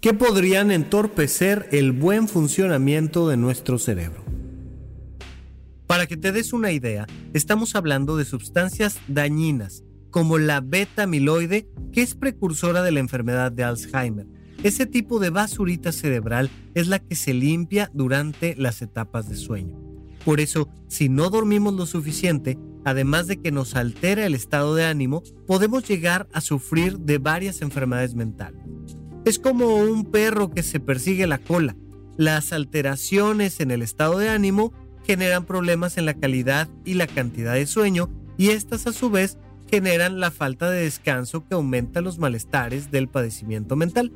que 0.00 0.14
podrían 0.14 0.70
entorpecer 0.70 1.68
el 1.72 1.92
buen 1.92 2.26
funcionamiento 2.26 3.28
de 3.28 3.36
nuestro 3.36 3.78
cerebro. 3.78 4.24
Para 5.86 6.06
que 6.06 6.16
te 6.16 6.32
des 6.32 6.54
una 6.54 6.72
idea, 6.72 7.06
estamos 7.34 7.76
hablando 7.76 8.16
de 8.16 8.24
sustancias 8.24 8.98
dañinas, 9.08 9.84
como 10.08 10.38
la 10.38 10.62
beta-amiloide, 10.62 11.68
que 11.92 12.00
es 12.00 12.14
precursora 12.14 12.82
de 12.82 12.92
la 12.92 13.00
enfermedad 13.00 13.52
de 13.52 13.64
Alzheimer. 13.64 14.26
Ese 14.62 14.86
tipo 14.86 15.18
de 15.18 15.28
basurita 15.28 15.92
cerebral 15.92 16.48
es 16.74 16.88
la 16.88 16.98
que 16.98 17.14
se 17.14 17.34
limpia 17.34 17.90
durante 17.92 18.54
las 18.56 18.80
etapas 18.80 19.28
de 19.28 19.36
sueño. 19.36 19.78
Por 20.24 20.40
eso, 20.40 20.70
si 20.88 21.10
no 21.10 21.28
dormimos 21.28 21.74
lo 21.74 21.84
suficiente, 21.84 22.58
además 22.86 23.26
de 23.26 23.38
que 23.38 23.50
nos 23.50 23.74
altera 23.74 24.26
el 24.26 24.34
estado 24.36 24.76
de 24.76 24.84
ánimo, 24.84 25.24
podemos 25.44 25.86
llegar 25.88 26.28
a 26.32 26.40
sufrir 26.40 27.00
de 27.00 27.18
varias 27.18 27.60
enfermedades 27.60 28.14
mentales. 28.14 28.62
Es 29.24 29.40
como 29.40 29.74
un 29.78 30.04
perro 30.04 30.52
que 30.52 30.62
se 30.62 30.78
persigue 30.78 31.26
la 31.26 31.38
cola. 31.38 31.74
Las 32.16 32.52
alteraciones 32.52 33.58
en 33.58 33.72
el 33.72 33.82
estado 33.82 34.18
de 34.18 34.28
ánimo 34.28 34.72
generan 35.04 35.46
problemas 35.46 35.98
en 35.98 36.06
la 36.06 36.14
calidad 36.14 36.68
y 36.84 36.94
la 36.94 37.08
cantidad 37.08 37.54
de 37.54 37.66
sueño 37.66 38.08
y 38.38 38.50
estas 38.50 38.86
a 38.86 38.92
su 38.92 39.10
vez 39.10 39.36
generan 39.68 40.20
la 40.20 40.30
falta 40.30 40.70
de 40.70 40.82
descanso 40.82 41.44
que 41.44 41.56
aumenta 41.56 42.00
los 42.00 42.20
malestares 42.20 42.92
del 42.92 43.08
padecimiento 43.08 43.74
mental. 43.74 44.12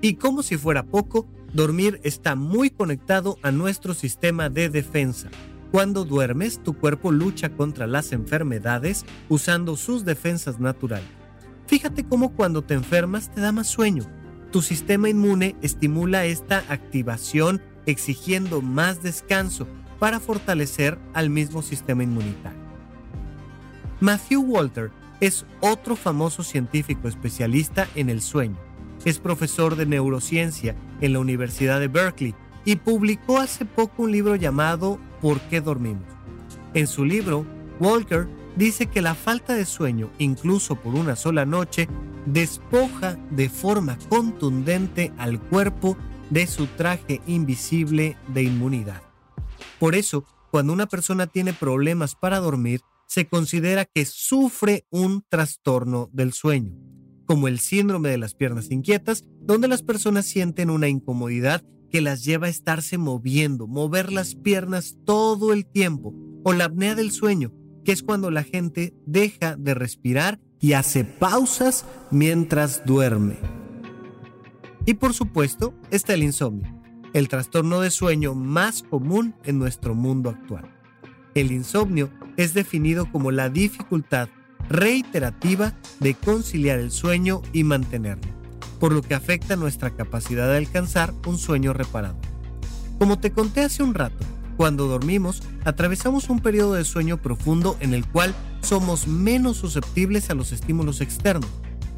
Y 0.00 0.14
como 0.14 0.44
si 0.44 0.56
fuera 0.56 0.84
poco, 0.84 1.26
dormir 1.52 2.00
está 2.04 2.36
muy 2.36 2.70
conectado 2.70 3.38
a 3.42 3.50
nuestro 3.50 3.92
sistema 3.92 4.50
de 4.50 4.68
defensa. 4.68 5.30
Cuando 5.70 6.04
duermes, 6.04 6.62
tu 6.62 6.74
cuerpo 6.74 7.12
lucha 7.12 7.50
contra 7.50 7.86
las 7.86 8.12
enfermedades 8.12 9.04
usando 9.28 9.76
sus 9.76 10.04
defensas 10.04 10.58
naturales. 10.58 11.08
Fíjate 11.66 12.04
cómo 12.04 12.32
cuando 12.32 12.62
te 12.62 12.72
enfermas 12.72 13.30
te 13.30 13.42
da 13.42 13.52
más 13.52 13.66
sueño. 13.66 14.04
Tu 14.50 14.62
sistema 14.62 15.10
inmune 15.10 15.56
estimula 15.60 16.24
esta 16.24 16.64
activación 16.70 17.60
exigiendo 17.84 18.62
más 18.62 19.02
descanso 19.02 19.66
para 19.98 20.20
fortalecer 20.20 20.98
al 21.12 21.28
mismo 21.28 21.60
sistema 21.60 22.02
inmunitario. 22.02 22.58
Matthew 24.00 24.40
Walter 24.42 24.90
es 25.20 25.44
otro 25.60 25.96
famoso 25.96 26.42
científico 26.42 27.08
especialista 27.08 27.88
en 27.94 28.08
el 28.08 28.22
sueño. 28.22 28.56
Es 29.04 29.18
profesor 29.18 29.76
de 29.76 29.84
neurociencia 29.84 30.74
en 31.00 31.12
la 31.12 31.18
Universidad 31.18 31.80
de 31.80 31.88
Berkeley 31.88 32.34
y 32.64 32.76
publicó 32.76 33.38
hace 33.38 33.64
poco 33.64 34.04
un 34.04 34.12
libro 34.12 34.36
llamado 34.36 34.98
¿Por 35.20 35.40
qué 35.42 35.60
dormimos? 35.60 36.04
En 36.74 36.86
su 36.86 37.04
libro, 37.04 37.44
Walker 37.80 38.28
dice 38.56 38.86
que 38.86 39.02
la 39.02 39.14
falta 39.14 39.54
de 39.54 39.64
sueño, 39.64 40.10
incluso 40.18 40.76
por 40.76 40.94
una 40.94 41.16
sola 41.16 41.44
noche, 41.44 41.88
despoja 42.26 43.16
de 43.30 43.48
forma 43.48 43.98
contundente 44.08 45.12
al 45.18 45.40
cuerpo 45.40 45.96
de 46.30 46.46
su 46.46 46.66
traje 46.66 47.20
invisible 47.26 48.16
de 48.28 48.42
inmunidad. 48.42 49.02
Por 49.78 49.94
eso, 49.94 50.24
cuando 50.50 50.72
una 50.72 50.86
persona 50.86 51.26
tiene 51.26 51.52
problemas 51.52 52.14
para 52.14 52.38
dormir, 52.38 52.80
se 53.06 53.26
considera 53.26 53.86
que 53.86 54.04
sufre 54.04 54.84
un 54.90 55.24
trastorno 55.28 56.10
del 56.12 56.32
sueño, 56.32 56.76
como 57.26 57.48
el 57.48 57.58
síndrome 57.58 58.10
de 58.10 58.18
las 58.18 58.34
piernas 58.34 58.70
inquietas, 58.70 59.24
donde 59.40 59.68
las 59.68 59.82
personas 59.82 60.26
sienten 60.26 60.68
una 60.68 60.88
incomodidad 60.88 61.64
que 61.90 62.00
las 62.00 62.24
lleva 62.24 62.46
a 62.46 62.50
estarse 62.50 62.98
moviendo, 62.98 63.66
mover 63.66 64.12
las 64.12 64.34
piernas 64.34 64.96
todo 65.04 65.52
el 65.52 65.66
tiempo, 65.66 66.14
o 66.44 66.52
la 66.52 66.64
apnea 66.64 66.94
del 66.94 67.10
sueño, 67.10 67.52
que 67.84 67.92
es 67.92 68.02
cuando 68.02 68.30
la 68.30 68.44
gente 68.44 68.94
deja 69.06 69.56
de 69.56 69.74
respirar 69.74 70.40
y 70.60 70.72
hace 70.72 71.04
pausas 71.04 71.84
mientras 72.10 72.84
duerme. 72.84 73.36
Y 74.86 74.94
por 74.94 75.14
supuesto 75.14 75.74
está 75.90 76.14
el 76.14 76.22
insomnio, 76.22 76.74
el 77.12 77.28
trastorno 77.28 77.80
de 77.80 77.90
sueño 77.90 78.34
más 78.34 78.82
común 78.82 79.34
en 79.44 79.58
nuestro 79.58 79.94
mundo 79.94 80.30
actual. 80.30 80.70
El 81.34 81.52
insomnio 81.52 82.10
es 82.36 82.54
definido 82.54 83.10
como 83.10 83.30
la 83.30 83.48
dificultad 83.48 84.28
reiterativa 84.68 85.74
de 86.00 86.14
conciliar 86.14 86.78
el 86.78 86.90
sueño 86.90 87.42
y 87.52 87.64
mantenerlo 87.64 88.37
por 88.78 88.92
lo 88.92 89.02
que 89.02 89.14
afecta 89.14 89.56
nuestra 89.56 89.90
capacidad 89.90 90.48
de 90.48 90.56
alcanzar 90.56 91.12
un 91.26 91.38
sueño 91.38 91.72
reparado. 91.72 92.16
Como 92.98 93.18
te 93.18 93.30
conté 93.32 93.62
hace 93.62 93.82
un 93.82 93.94
rato, 93.94 94.24
cuando 94.56 94.88
dormimos, 94.88 95.42
atravesamos 95.64 96.28
un 96.30 96.40
periodo 96.40 96.74
de 96.74 96.84
sueño 96.84 97.22
profundo 97.22 97.76
en 97.80 97.94
el 97.94 98.06
cual 98.06 98.34
somos 98.60 99.06
menos 99.06 99.56
susceptibles 99.58 100.30
a 100.30 100.34
los 100.34 100.50
estímulos 100.50 101.00
externos, 101.00 101.48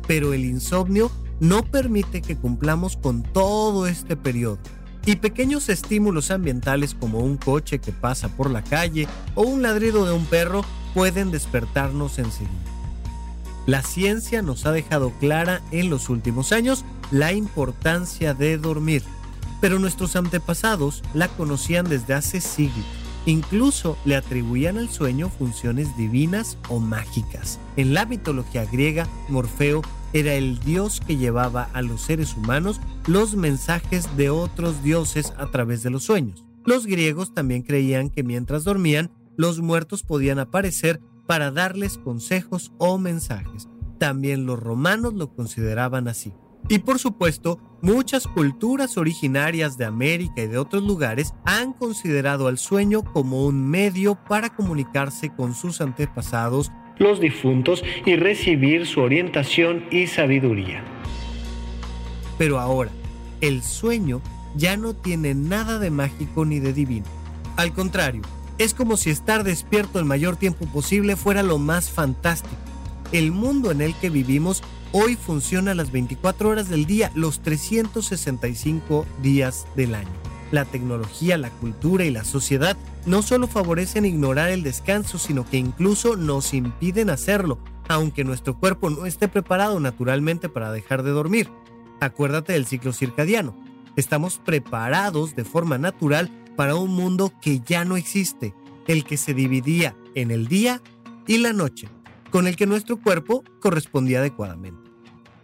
pero 0.06 0.34
el 0.34 0.44
insomnio 0.44 1.10
no 1.40 1.62
permite 1.62 2.20
que 2.20 2.36
cumplamos 2.36 2.98
con 2.98 3.22
todo 3.22 3.86
este 3.86 4.16
periodo. 4.16 4.58
Y 5.06 5.16
pequeños 5.16 5.70
estímulos 5.70 6.30
ambientales 6.30 6.94
como 6.94 7.20
un 7.20 7.38
coche 7.38 7.78
que 7.78 7.92
pasa 7.92 8.28
por 8.28 8.50
la 8.50 8.62
calle 8.62 9.08
o 9.34 9.42
un 9.42 9.62
ladrido 9.62 10.04
de 10.04 10.12
un 10.12 10.26
perro 10.26 10.62
pueden 10.92 11.30
despertarnos 11.30 12.18
enseguida. 12.18 12.69
La 13.66 13.82
ciencia 13.82 14.42
nos 14.42 14.66
ha 14.66 14.72
dejado 14.72 15.10
clara 15.20 15.62
en 15.70 15.90
los 15.90 16.08
últimos 16.08 16.52
años 16.52 16.84
la 17.10 17.32
importancia 17.32 18.34
de 18.34 18.58
dormir 18.58 19.02
pero 19.60 19.78
nuestros 19.78 20.16
antepasados 20.16 21.02
la 21.14 21.28
conocían 21.28 21.88
desde 21.88 22.14
hace 22.14 22.40
siglos. 22.40 22.84
Incluso 23.26 23.98
le 24.06 24.16
atribuían 24.16 24.78
al 24.78 24.88
sueño 24.88 25.28
funciones 25.28 25.94
divinas 25.96 26.56
o 26.68 26.80
mágicas. 26.80 27.58
En 27.76 27.92
la 27.92 28.06
mitología 28.06 28.64
griega, 28.64 29.06
Morfeo 29.28 29.82
era 30.14 30.34
el 30.34 30.58
dios 30.60 31.00
que 31.06 31.18
llevaba 31.18 31.68
a 31.74 31.82
los 31.82 32.00
seres 32.00 32.34
humanos 32.34 32.80
los 33.06 33.36
mensajes 33.36 34.16
de 34.16 34.30
otros 34.30 34.82
dioses 34.82 35.34
a 35.36 35.50
través 35.50 35.82
de 35.82 35.90
los 35.90 36.04
sueños. 36.04 36.44
Los 36.64 36.86
griegos 36.86 37.34
también 37.34 37.62
creían 37.62 38.08
que 38.08 38.22
mientras 38.22 38.64
dormían, 38.64 39.10
los 39.36 39.60
muertos 39.60 40.02
podían 40.02 40.38
aparecer 40.38 41.00
para 41.30 41.52
darles 41.52 41.96
consejos 41.96 42.72
o 42.78 42.98
mensajes. 42.98 43.68
También 44.00 44.46
los 44.46 44.58
romanos 44.58 45.14
lo 45.14 45.32
consideraban 45.32 46.08
así. 46.08 46.32
Y 46.68 46.80
por 46.80 46.98
supuesto, 46.98 47.60
muchas 47.82 48.26
culturas 48.26 48.98
originarias 48.98 49.78
de 49.78 49.84
América 49.84 50.42
y 50.42 50.48
de 50.48 50.58
otros 50.58 50.82
lugares 50.82 51.32
han 51.44 51.72
considerado 51.72 52.48
al 52.48 52.58
sueño 52.58 53.04
como 53.04 53.46
un 53.46 53.70
medio 53.70 54.16
para 54.16 54.56
comunicarse 54.56 55.28
con 55.28 55.54
sus 55.54 55.80
antepasados, 55.80 56.72
los 56.98 57.20
difuntos, 57.20 57.84
y 58.04 58.16
recibir 58.16 58.84
su 58.84 59.00
orientación 59.00 59.84
y 59.92 60.08
sabiduría. 60.08 60.82
Pero 62.38 62.58
ahora, 62.58 62.90
el 63.40 63.62
sueño 63.62 64.20
ya 64.56 64.76
no 64.76 64.94
tiene 64.94 65.36
nada 65.36 65.78
de 65.78 65.92
mágico 65.92 66.44
ni 66.44 66.58
de 66.58 66.72
divino. 66.72 67.06
Al 67.56 67.72
contrario, 67.72 68.22
es 68.60 68.74
como 68.74 68.98
si 68.98 69.08
estar 69.08 69.42
despierto 69.42 69.98
el 69.98 70.04
mayor 70.04 70.36
tiempo 70.36 70.66
posible 70.66 71.16
fuera 71.16 71.42
lo 71.42 71.56
más 71.56 71.90
fantástico. 71.90 72.54
El 73.10 73.32
mundo 73.32 73.70
en 73.70 73.80
el 73.80 73.94
que 73.94 74.10
vivimos 74.10 74.62
hoy 74.92 75.16
funciona 75.16 75.74
las 75.74 75.90
24 75.90 76.50
horas 76.50 76.68
del 76.68 76.84
día, 76.84 77.10
los 77.14 77.40
365 77.40 79.06
días 79.22 79.66
del 79.76 79.94
año. 79.94 80.10
La 80.50 80.66
tecnología, 80.66 81.38
la 81.38 81.48
cultura 81.48 82.04
y 82.04 82.10
la 82.10 82.22
sociedad 82.22 82.76
no 83.06 83.22
solo 83.22 83.46
favorecen 83.46 84.04
ignorar 84.04 84.50
el 84.50 84.62
descanso, 84.62 85.18
sino 85.18 85.48
que 85.48 85.56
incluso 85.56 86.16
nos 86.16 86.52
impiden 86.52 87.08
hacerlo, 87.08 87.58
aunque 87.88 88.24
nuestro 88.24 88.58
cuerpo 88.58 88.90
no 88.90 89.06
esté 89.06 89.26
preparado 89.26 89.80
naturalmente 89.80 90.50
para 90.50 90.70
dejar 90.70 91.02
de 91.02 91.12
dormir. 91.12 91.48
Acuérdate 92.00 92.52
del 92.52 92.66
ciclo 92.66 92.92
circadiano. 92.92 93.56
Estamos 93.96 94.38
preparados 94.38 95.34
de 95.34 95.44
forma 95.44 95.78
natural 95.78 96.30
para 96.56 96.76
un 96.76 96.90
mundo 96.90 97.32
que 97.40 97.60
ya 97.60 97.84
no 97.84 97.96
existe, 97.96 98.54
el 98.86 99.04
que 99.04 99.16
se 99.16 99.34
dividía 99.34 99.96
en 100.14 100.30
el 100.30 100.48
día 100.48 100.82
y 101.26 101.38
la 101.38 101.52
noche 101.52 101.88
con 102.30 102.46
el 102.46 102.56
que 102.56 102.66
nuestro 102.66 102.96
cuerpo 102.96 103.44
correspondía 103.60 104.20
adecuadamente. 104.20 104.90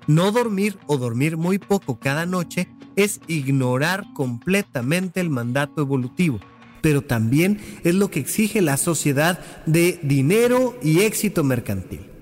No 0.06 0.30
dormir 0.30 0.78
o 0.86 0.98
dormir 0.98 1.36
muy 1.36 1.58
poco 1.58 1.98
cada 1.98 2.26
noche 2.26 2.68
es 2.94 3.20
ignorar 3.26 4.04
completamente 4.14 5.20
el 5.20 5.30
mandato 5.30 5.82
evolutivo, 5.82 6.38
pero 6.80 7.02
también 7.02 7.60
es 7.82 7.94
lo 7.94 8.10
que 8.10 8.20
exige 8.20 8.62
la 8.62 8.76
sociedad 8.76 9.40
de 9.66 9.98
dinero 10.02 10.78
y 10.82 11.00
éxito 11.00 11.42
mercantil. 11.42 12.15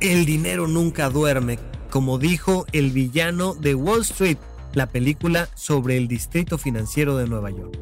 El 0.00 0.24
dinero 0.24 0.66
nunca 0.66 1.10
duerme, 1.10 1.58
como 1.90 2.18
dijo 2.18 2.64
el 2.72 2.90
villano 2.90 3.52
de 3.52 3.74
Wall 3.74 4.00
Street, 4.00 4.38
la 4.72 4.86
película 4.86 5.50
sobre 5.54 5.98
el 5.98 6.08
distrito 6.08 6.56
financiero 6.56 7.18
de 7.18 7.26
Nueva 7.28 7.50
York. 7.50 7.78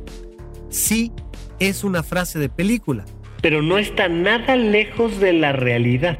Sí, 0.69 1.13
es 1.61 1.85
una 1.85 2.03
frase 2.03 2.41
de 2.41 2.49
película, 2.49 3.05
pero 3.41 3.63
no 3.63 3.79
está 3.79 4.09
nada 4.09 4.57
lejos 4.57 5.21
de 5.21 5.33
la 5.33 5.53
realidad. 5.53 6.19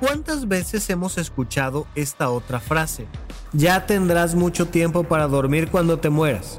¿Cuántas 0.00 0.48
veces 0.48 0.90
hemos 0.90 1.16
escuchado 1.16 1.86
esta 1.94 2.28
otra 2.30 2.58
frase? 2.58 3.06
Ya 3.52 3.86
tendrás 3.86 4.34
mucho 4.34 4.66
tiempo 4.66 5.04
para 5.04 5.28
dormir 5.28 5.68
cuando 5.68 6.00
te 6.00 6.10
mueras. 6.10 6.58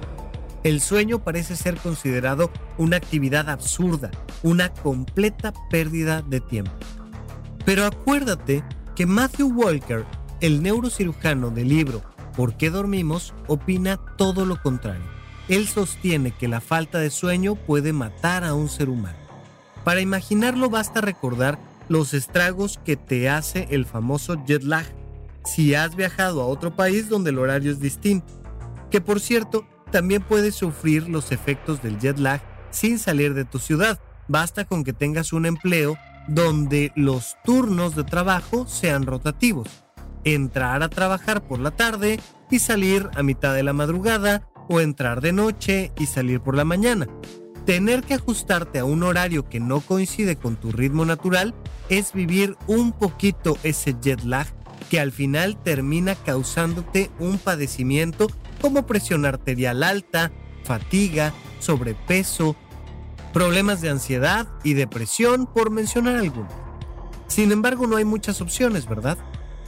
El 0.63 0.79
sueño 0.79 1.19
parece 1.19 1.57
ser 1.57 1.75
considerado 1.75 2.49
una 2.77 2.95
actividad 2.95 3.49
absurda, 3.49 4.11
una 4.43 4.69
completa 4.71 5.51
pérdida 5.69 6.21
de 6.21 6.39
tiempo. 6.39 6.71
Pero 7.65 7.85
acuérdate 7.85 8.63
que 8.95 9.05
Matthew 9.05 9.53
Walker, 9.53 10.05
el 10.39 10.63
neurocirujano 10.63 11.49
del 11.49 11.69
libro 11.69 12.01
¿Por 12.35 12.55
qué 12.55 12.69
dormimos?, 12.69 13.33
opina 13.47 13.97
todo 14.17 14.45
lo 14.45 14.61
contrario. 14.61 15.03
Él 15.49 15.67
sostiene 15.67 16.31
que 16.31 16.47
la 16.47 16.61
falta 16.61 16.99
de 16.99 17.09
sueño 17.09 17.55
puede 17.55 17.93
matar 17.93 18.43
a 18.43 18.53
un 18.53 18.69
ser 18.69 18.89
humano. 18.89 19.17
Para 19.83 20.01
imaginarlo 20.01 20.69
basta 20.69 21.01
recordar 21.01 21.59
los 21.89 22.13
estragos 22.13 22.79
que 22.85 22.95
te 22.95 23.29
hace 23.29 23.67
el 23.71 23.85
famoso 23.85 24.35
jet 24.45 24.63
lag 24.63 24.85
si 25.43 25.73
has 25.73 25.95
viajado 25.95 26.41
a 26.41 26.45
otro 26.45 26.75
país 26.75 27.09
donde 27.09 27.31
el 27.31 27.39
horario 27.39 27.71
es 27.71 27.79
distinto, 27.79 28.31
que 28.91 29.01
por 29.01 29.19
cierto 29.19 29.65
también 29.91 30.21
puedes 30.21 30.55
sufrir 30.55 31.09
los 31.09 31.31
efectos 31.31 31.81
del 31.81 31.99
jet 31.99 32.17
lag 32.17 32.41
sin 32.69 32.99
salir 32.99 33.33
de 33.33 33.43
tu 33.43 33.59
ciudad. 33.59 33.99
Basta 34.27 34.63
con 34.63 34.83
que 34.83 34.93
tengas 34.93 35.33
un 35.33 35.45
empleo 35.45 35.97
donde 36.27 36.91
los 36.95 37.35
turnos 37.43 37.95
de 37.95 38.03
trabajo 38.03 38.67
sean 38.67 39.05
rotativos. 39.05 39.67
Entrar 40.23 40.83
a 40.83 40.89
trabajar 40.89 41.41
por 41.43 41.59
la 41.59 41.71
tarde 41.71 42.19
y 42.49 42.59
salir 42.59 43.09
a 43.15 43.23
mitad 43.23 43.55
de 43.55 43.63
la 43.63 43.73
madrugada 43.73 44.47
o 44.69 44.79
entrar 44.79 45.21
de 45.21 45.33
noche 45.33 45.91
y 45.97 46.05
salir 46.05 46.41
por 46.41 46.55
la 46.55 46.65
mañana. 46.65 47.07
Tener 47.65 48.03
que 48.03 48.15
ajustarte 48.15 48.79
a 48.79 48.85
un 48.85 49.03
horario 49.03 49.47
que 49.47 49.59
no 49.59 49.81
coincide 49.81 50.35
con 50.35 50.55
tu 50.55 50.71
ritmo 50.71 51.05
natural 51.05 51.53
es 51.89 52.13
vivir 52.13 52.57
un 52.67 52.91
poquito 52.91 53.57
ese 53.63 53.95
jet 54.01 54.23
lag 54.23 54.47
que 54.89 54.99
al 54.99 55.11
final 55.11 55.61
termina 55.61 56.15
causándote 56.15 57.11
un 57.19 57.37
padecimiento 57.37 58.27
como 58.61 58.85
presión 58.85 59.25
arterial 59.25 59.83
alta, 59.83 60.31
fatiga, 60.63 61.33
sobrepeso, 61.59 62.55
problemas 63.33 63.81
de 63.81 63.89
ansiedad 63.89 64.47
y 64.63 64.73
depresión, 64.73 65.45
por 65.45 65.71
mencionar 65.71 66.17
algunos. 66.17 66.51
Sin 67.27 67.51
embargo, 67.51 67.87
no 67.87 67.95
hay 67.95 68.05
muchas 68.05 68.41
opciones, 68.41 68.87
¿verdad? 68.87 69.17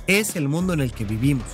Es 0.08 0.36
el 0.36 0.50
mundo 0.50 0.74
en 0.74 0.82
el 0.82 0.92
que 0.92 1.06
vivimos. 1.06 1.48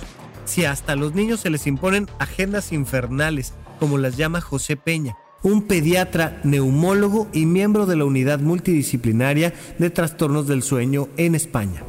Si 0.44 0.64
hasta 0.64 0.92
a 0.92 0.96
los 0.96 1.14
niños 1.14 1.40
se 1.40 1.50
les 1.50 1.66
imponen 1.66 2.08
agendas 2.18 2.72
infernales, 2.72 3.54
como 3.78 3.96
las 3.96 4.16
llama 4.16 4.40
José 4.40 4.76
Peña, 4.76 5.16
un 5.42 5.62
pediatra, 5.62 6.40
neumólogo 6.44 7.28
y 7.32 7.46
miembro 7.46 7.86
de 7.86 7.96
la 7.96 8.04
unidad 8.04 8.40
multidisciplinaria 8.40 9.54
de 9.78 9.90
trastornos 9.90 10.46
del 10.46 10.62
sueño 10.62 11.08
en 11.16 11.34
España. 11.34 11.84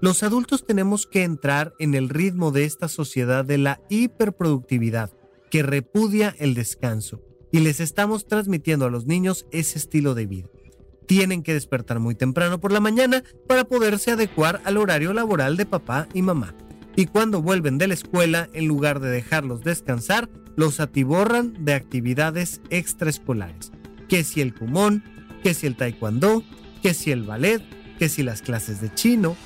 Los 0.00 0.22
adultos 0.22 0.64
tenemos 0.66 1.06
que 1.06 1.24
entrar 1.24 1.74
en 1.78 1.94
el 1.94 2.08
ritmo 2.08 2.50
de 2.52 2.64
esta 2.64 2.88
sociedad 2.88 3.44
de 3.44 3.58
la 3.58 3.80
hiperproductividad, 3.88 5.10
que 5.50 5.62
repudia 5.62 6.34
el 6.38 6.54
descanso, 6.54 7.22
y 7.50 7.60
les 7.60 7.80
estamos 7.80 8.26
transmitiendo 8.26 8.86
a 8.86 8.90
los 8.90 9.06
niños 9.06 9.46
ese 9.50 9.78
estilo 9.78 10.14
de 10.14 10.26
vida. 10.26 10.48
Tienen 11.06 11.42
que 11.42 11.54
despertar 11.54 12.00
muy 12.00 12.14
temprano 12.14 12.60
por 12.60 12.72
la 12.72 12.80
mañana 12.80 13.24
para 13.46 13.64
poderse 13.64 14.10
adecuar 14.10 14.60
al 14.64 14.76
horario 14.76 15.12
laboral 15.12 15.56
de 15.56 15.66
papá 15.66 16.06
y 16.12 16.22
mamá. 16.22 16.54
Y 16.96 17.06
cuando 17.06 17.40
vuelven 17.40 17.78
de 17.78 17.88
la 17.88 17.94
escuela, 17.94 18.48
en 18.52 18.66
lugar 18.66 19.00
de 19.00 19.08
dejarlos 19.08 19.62
descansar, 19.62 20.28
los 20.56 20.80
atiborran 20.80 21.64
de 21.64 21.74
actividades 21.74 22.60
extraescolares. 22.70 23.70
Que 24.08 24.24
si 24.24 24.40
el 24.40 24.52
kumon, 24.52 25.04
que 25.42 25.54
si 25.54 25.66
el 25.66 25.76
taekwondo, 25.76 26.42
que 26.82 26.94
si 26.94 27.12
el 27.12 27.22
ballet, 27.22 27.62
que 27.98 28.08
si 28.08 28.22
las 28.22 28.42
clases 28.42 28.80
de 28.80 28.92
chino. 28.92 29.36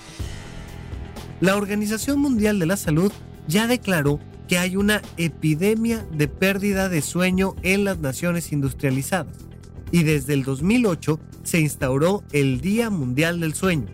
La 1.40 1.56
Organización 1.56 2.20
Mundial 2.20 2.58
de 2.58 2.66
la 2.66 2.76
Salud 2.76 3.12
ya 3.46 3.66
declaró 3.66 4.20
que 4.52 4.58
hay 4.58 4.76
una 4.76 5.00
epidemia 5.16 6.06
de 6.12 6.28
pérdida 6.28 6.90
de 6.90 7.00
sueño 7.00 7.56
en 7.62 7.84
las 7.84 8.00
naciones 8.00 8.52
industrializadas. 8.52 9.34
Y 9.90 10.02
desde 10.02 10.34
el 10.34 10.44
2008 10.44 11.18
se 11.42 11.60
instauró 11.60 12.22
el 12.32 12.60
Día 12.60 12.90
Mundial 12.90 13.40
del 13.40 13.54
Sueño, 13.54 13.86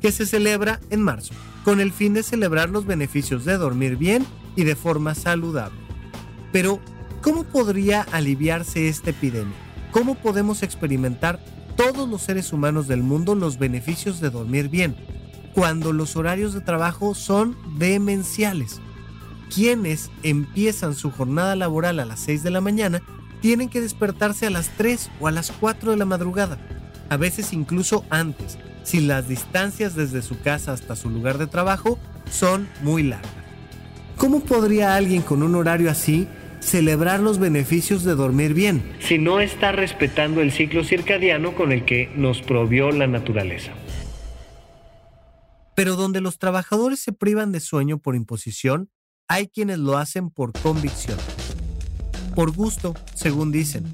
que 0.00 0.12
se 0.12 0.24
celebra 0.24 0.78
en 0.90 1.02
marzo, 1.02 1.34
con 1.64 1.80
el 1.80 1.90
fin 1.90 2.14
de 2.14 2.22
celebrar 2.22 2.70
los 2.70 2.86
beneficios 2.86 3.44
de 3.44 3.58
dormir 3.58 3.96
bien 3.96 4.24
y 4.54 4.62
de 4.62 4.76
forma 4.76 5.16
saludable. 5.16 5.80
Pero, 6.52 6.78
¿cómo 7.20 7.42
podría 7.42 8.02
aliviarse 8.02 8.86
esta 8.86 9.10
epidemia? 9.10 9.56
¿Cómo 9.90 10.14
podemos 10.14 10.62
experimentar 10.62 11.44
todos 11.74 12.08
los 12.08 12.22
seres 12.22 12.52
humanos 12.52 12.86
del 12.86 13.02
mundo 13.02 13.34
los 13.34 13.58
beneficios 13.58 14.20
de 14.20 14.30
dormir 14.30 14.68
bien, 14.68 14.94
cuando 15.56 15.92
los 15.92 16.14
horarios 16.14 16.54
de 16.54 16.60
trabajo 16.60 17.16
son 17.16 17.56
demenciales? 17.80 18.80
Quienes 19.52 20.10
empiezan 20.22 20.94
su 20.94 21.10
jornada 21.10 21.56
laboral 21.56 22.00
a 22.00 22.04
las 22.04 22.20
6 22.20 22.42
de 22.42 22.50
la 22.50 22.60
mañana 22.60 23.02
tienen 23.40 23.68
que 23.68 23.80
despertarse 23.80 24.46
a 24.46 24.50
las 24.50 24.70
3 24.76 25.10
o 25.20 25.28
a 25.28 25.30
las 25.30 25.52
4 25.52 25.90
de 25.90 25.96
la 25.96 26.04
madrugada, 26.04 26.58
a 27.10 27.16
veces 27.16 27.52
incluso 27.52 28.04
antes, 28.10 28.58
si 28.84 29.00
las 29.00 29.28
distancias 29.28 29.94
desde 29.94 30.22
su 30.22 30.40
casa 30.40 30.72
hasta 30.72 30.96
su 30.96 31.10
lugar 31.10 31.38
de 31.38 31.46
trabajo 31.46 31.98
son 32.30 32.68
muy 32.82 33.02
largas. 33.02 33.32
¿Cómo 34.16 34.40
podría 34.40 34.94
alguien 34.94 35.22
con 35.22 35.42
un 35.42 35.54
horario 35.54 35.90
así 35.90 36.28
celebrar 36.60 37.20
los 37.20 37.38
beneficios 37.38 38.04
de 38.04 38.14
dormir 38.14 38.54
bien 38.54 38.94
si 39.00 39.18
no 39.18 39.40
está 39.40 39.72
respetando 39.72 40.40
el 40.40 40.50
ciclo 40.50 40.82
circadiano 40.82 41.54
con 41.54 41.72
el 41.72 41.84
que 41.84 42.10
nos 42.16 42.40
provió 42.40 42.90
la 42.92 43.06
naturaleza? 43.06 43.72
Pero 45.74 45.96
donde 45.96 46.20
los 46.20 46.38
trabajadores 46.38 47.00
se 47.00 47.12
privan 47.12 47.50
de 47.50 47.60
sueño 47.60 47.98
por 47.98 48.14
imposición, 48.14 48.90
hay 49.28 49.48
quienes 49.48 49.78
lo 49.78 49.96
hacen 49.96 50.30
por 50.30 50.52
convicción. 50.52 51.18
Por 52.34 52.52
gusto, 52.52 52.94
según 53.14 53.52
dicen, 53.52 53.84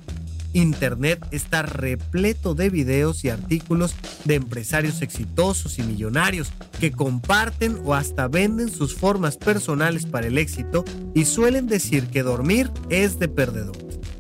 Internet 0.52 1.24
está 1.30 1.62
repleto 1.62 2.54
de 2.54 2.70
videos 2.70 3.24
y 3.24 3.28
artículos 3.28 3.94
de 4.24 4.34
empresarios 4.34 5.00
exitosos 5.02 5.78
y 5.78 5.82
millonarios 5.82 6.50
que 6.80 6.90
comparten 6.90 7.80
o 7.84 7.94
hasta 7.94 8.26
venden 8.26 8.70
sus 8.70 8.94
formas 8.94 9.36
personales 9.36 10.06
para 10.06 10.26
el 10.26 10.38
éxito 10.38 10.84
y 11.14 11.24
suelen 11.24 11.66
decir 11.66 12.08
que 12.08 12.22
dormir 12.22 12.70
es 12.88 13.18
de 13.18 13.28
perdedor 13.28 13.76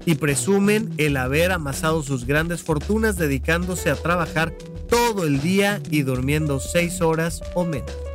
y 0.06 0.14
presumen 0.14 0.92
el 0.96 1.16
haber 1.16 1.52
amasado 1.52 2.02
sus 2.02 2.24
grandes 2.26 2.62
fortunas 2.62 3.16
dedicándose 3.16 3.90
a 3.90 3.96
trabajar 3.96 4.52
todo 4.88 5.26
el 5.26 5.40
día 5.40 5.80
y 5.90 6.02
durmiendo 6.02 6.60
seis 6.60 7.00
horas 7.00 7.42
o 7.54 7.64
menos. 7.64 8.09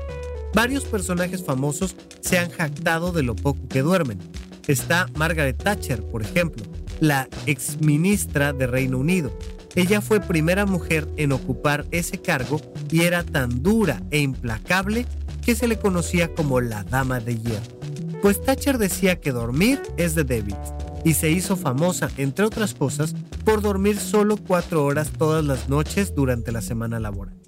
Varios 0.55 0.85
personajes 0.85 1.43
famosos 1.43 1.97
se 2.21 2.39
han 2.39 2.49
jactado 2.49 3.11
de 3.11 3.23
lo 3.23 3.35
poco 3.35 3.67
que 3.67 3.81
duermen. 3.81 4.19
Está 4.67 5.07
Margaret 5.15 5.61
Thatcher, 5.61 6.01
por 6.01 6.21
ejemplo, 6.21 6.63
la 7.01 7.27
exministra 7.45 8.53
de 8.53 8.65
Reino 8.65 8.97
Unido. 8.97 9.37
Ella 9.75 9.99
fue 9.99 10.21
primera 10.21 10.65
mujer 10.65 11.09
en 11.17 11.33
ocupar 11.33 11.85
ese 11.91 12.21
cargo 12.21 12.61
y 12.89 13.01
era 13.01 13.25
tan 13.25 13.63
dura 13.63 14.01
e 14.11 14.19
implacable 14.19 15.05
que 15.43 15.55
se 15.55 15.67
le 15.67 15.77
conocía 15.77 16.33
como 16.33 16.61
la 16.61 16.85
Dama 16.85 17.19
de 17.19 17.37
Hierro. 17.37 17.79
Pues 18.21 18.41
Thatcher 18.41 18.77
decía 18.77 19.19
que 19.19 19.33
dormir 19.33 19.81
es 19.97 20.15
de 20.15 20.23
débiles 20.23 20.73
y 21.03 21.15
se 21.15 21.31
hizo 21.31 21.57
famosa, 21.57 22.09
entre 22.15 22.45
otras 22.45 22.73
cosas, 22.73 23.13
por 23.43 23.61
dormir 23.61 23.97
solo 23.99 24.37
cuatro 24.37 24.85
horas 24.85 25.11
todas 25.11 25.43
las 25.43 25.67
noches 25.67 26.15
durante 26.15 26.53
la 26.53 26.61
semana 26.61 26.97
laboral. 27.01 27.44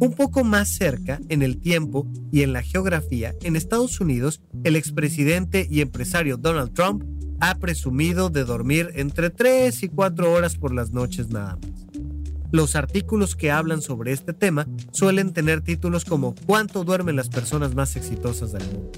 Un 0.00 0.14
poco 0.14 0.44
más 0.44 0.68
cerca, 0.70 1.20
en 1.28 1.42
el 1.42 1.58
tiempo 1.60 2.06
y 2.32 2.40
en 2.40 2.54
la 2.54 2.62
geografía, 2.62 3.34
en 3.42 3.54
Estados 3.54 4.00
Unidos, 4.00 4.40
el 4.64 4.74
expresidente 4.74 5.66
y 5.70 5.82
empresario 5.82 6.38
Donald 6.38 6.72
Trump 6.72 7.04
ha 7.38 7.56
presumido 7.56 8.30
de 8.30 8.44
dormir 8.44 8.92
entre 8.94 9.28
3 9.28 9.82
y 9.82 9.88
4 9.90 10.32
horas 10.32 10.56
por 10.56 10.72
las 10.72 10.92
noches 10.92 11.28
nada 11.28 11.56
más. 11.56 11.86
Los 12.50 12.76
artículos 12.76 13.36
que 13.36 13.50
hablan 13.50 13.82
sobre 13.82 14.12
este 14.12 14.32
tema 14.32 14.66
suelen 14.90 15.34
tener 15.34 15.60
títulos 15.60 16.06
como 16.06 16.34
¿Cuánto 16.46 16.82
duermen 16.82 17.16
las 17.16 17.28
personas 17.28 17.74
más 17.74 17.94
exitosas 17.94 18.52
del 18.52 18.64
mundo? 18.64 18.92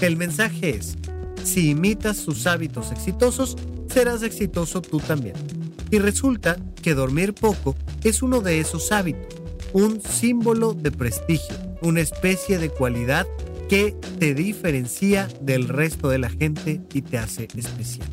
El 0.00 0.16
mensaje 0.16 0.70
es, 0.70 0.96
si 1.42 1.68
imitas 1.68 2.16
sus 2.16 2.46
hábitos 2.46 2.92
exitosos, 2.92 3.58
serás 3.90 4.22
exitoso 4.22 4.80
tú 4.80 5.00
también. 5.00 5.36
Y 5.90 5.98
resulta 5.98 6.56
que 6.80 6.94
dormir 6.94 7.34
poco 7.34 7.76
es 8.02 8.22
uno 8.22 8.40
de 8.40 8.60
esos 8.60 8.90
hábitos, 8.90 9.43
un 9.74 10.00
símbolo 10.00 10.72
de 10.72 10.92
prestigio, 10.92 11.56
una 11.82 12.00
especie 12.00 12.58
de 12.58 12.70
cualidad 12.70 13.26
que 13.68 13.94
te 14.18 14.32
diferencia 14.32 15.28
del 15.40 15.68
resto 15.68 16.08
de 16.08 16.18
la 16.18 16.30
gente 16.30 16.80
y 16.92 17.02
te 17.02 17.18
hace 17.18 17.48
especial. 17.56 18.08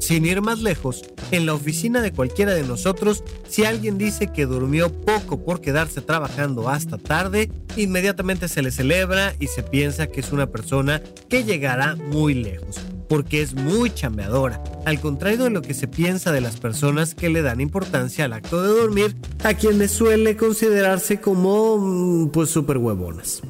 Sin 0.00 0.26
ir 0.26 0.42
más 0.42 0.60
lejos, 0.60 1.04
en 1.30 1.46
la 1.46 1.54
oficina 1.54 2.02
de 2.02 2.12
cualquiera 2.12 2.54
de 2.54 2.64
nosotros, 2.64 3.22
si 3.48 3.64
alguien 3.64 3.98
dice 3.98 4.32
que 4.32 4.46
durmió 4.46 4.92
poco 4.92 5.42
por 5.42 5.60
quedarse 5.60 6.02
trabajando 6.02 6.68
hasta 6.68 6.98
tarde, 6.98 7.50
inmediatamente 7.76 8.48
se 8.48 8.60
le 8.60 8.70
celebra 8.70 9.34
y 9.38 9.46
se 9.46 9.62
piensa 9.62 10.08
que 10.08 10.20
es 10.20 10.32
una 10.32 10.50
persona 10.50 11.02
que 11.28 11.44
llegará 11.44 11.94
muy 11.96 12.34
lejos, 12.34 12.80
porque 13.08 13.42
es 13.42 13.54
muy 13.54 13.90
chambeadora, 13.90 14.62
al 14.84 15.00
contrario 15.00 15.44
de 15.44 15.50
lo 15.50 15.62
que 15.62 15.74
se 15.74 15.88
piensa 15.88 16.32
de 16.32 16.40
las 16.40 16.58
personas 16.58 17.14
que 17.14 17.30
le 17.30 17.42
dan 17.42 17.60
importancia 17.60 18.24
al 18.24 18.32
acto 18.32 18.62
de 18.62 18.80
dormir, 18.80 19.16
a 19.42 19.54
quienes 19.54 19.90
suele 19.90 20.36
considerarse 20.36 21.20
como 21.20 21.78
mm, 21.78 22.30
pues 22.30 22.50
super 22.50 22.78
huevonas. 22.78 23.42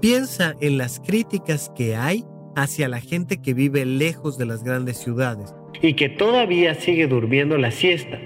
Piensa 0.00 0.54
en 0.60 0.78
las 0.78 1.00
críticas 1.00 1.70
que 1.74 1.96
hay 1.96 2.24
hacia 2.54 2.88
la 2.88 3.00
gente 3.00 3.40
que 3.40 3.54
vive 3.54 3.84
lejos 3.84 4.38
de 4.38 4.46
las 4.46 4.62
grandes 4.62 4.98
ciudades 4.98 5.54
y 5.82 5.94
que 5.94 6.08
todavía 6.08 6.74
sigue 6.74 7.06
durmiendo 7.06 7.58
la 7.58 7.70
siesta. 7.70 8.18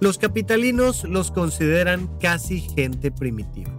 Los 0.00 0.16
capitalinos 0.16 1.04
los 1.04 1.30
consideran 1.30 2.08
casi 2.18 2.60
gente 2.60 3.10
primitiva, 3.10 3.70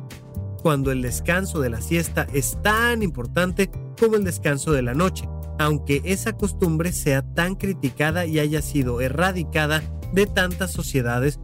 cuando 0.62 0.91
el 0.91 1.02
descanso 1.02 1.60
de 1.60 1.71
la 1.71 1.82
siesta 1.82 2.28
es 2.34 2.62
tan 2.62 3.02
importante 3.02 3.71
como 4.00 4.15
el 4.15 4.24
descanso 4.24 4.71
de 4.71 4.84
la 4.84 4.93
noche, 4.93 5.28
aunque 5.62 6.02
esa 6.06 6.34
costumbre 6.34 6.91
sea 6.91 7.21
tan 7.21 7.56
criticada 7.56 8.26
y 8.26 8.39
haya 8.39 8.62
sido 8.62 9.00
erradicada 9.02 9.84
de 10.12 10.26
tantas 10.26 10.71
sociedades, 10.71 11.39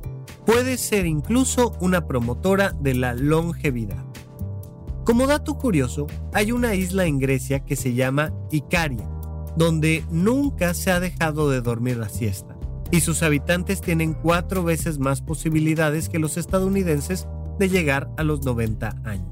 puede 0.45 0.77
ser 0.77 1.05
incluso 1.05 1.75
una 1.79 2.07
promotora 2.07 2.71
de 2.79 2.95
la 2.95 3.13
longevidad. 3.13 4.03
Como 5.05 5.27
dato 5.27 5.57
curioso, 5.57 6.07
hay 6.33 6.51
una 6.51 6.75
isla 6.75 7.05
en 7.05 7.19
Grecia 7.19 7.63
que 7.63 7.75
se 7.75 7.93
llama 7.93 8.33
Icaria, 8.51 9.07
donde 9.55 10.03
nunca 10.11 10.73
se 10.73 10.91
ha 10.91 10.99
dejado 10.99 11.49
de 11.49 11.61
dormir 11.61 11.97
la 11.97 12.09
siesta, 12.09 12.57
y 12.91 13.01
sus 13.01 13.23
habitantes 13.23 13.81
tienen 13.81 14.13
cuatro 14.13 14.63
veces 14.63 14.99
más 14.99 15.21
posibilidades 15.21 16.09
que 16.09 16.19
los 16.19 16.37
estadounidenses 16.37 17.27
de 17.59 17.69
llegar 17.69 18.09
a 18.17 18.23
los 18.23 18.43
90 18.43 18.95
años. 19.03 19.31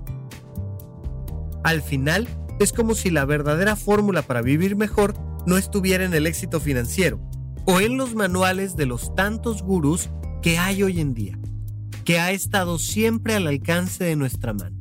Al 1.63 1.81
final, 1.81 2.27
es 2.59 2.73
como 2.73 2.95
si 2.95 3.09
la 3.09 3.25
verdadera 3.25 3.75
fórmula 3.75 4.21
para 4.21 4.41
vivir 4.41 4.75
mejor 4.75 5.15
no 5.45 5.57
estuviera 5.57 6.05
en 6.05 6.13
el 6.13 6.27
éxito 6.27 6.59
financiero 6.59 7.19
o 7.65 7.81
en 7.81 7.97
los 7.97 8.15
manuales 8.15 8.75
de 8.75 8.85
los 8.85 9.13
tantos 9.15 9.63
gurús 9.63 10.09
que 10.41 10.57
hay 10.57 10.83
hoy 10.83 10.99
en 10.99 11.13
día, 11.13 11.37
que 12.03 12.19
ha 12.19 12.31
estado 12.31 12.77
siempre 12.77 13.35
al 13.35 13.47
alcance 13.47 14.03
de 14.03 14.15
nuestra 14.15 14.53
mano 14.53 14.77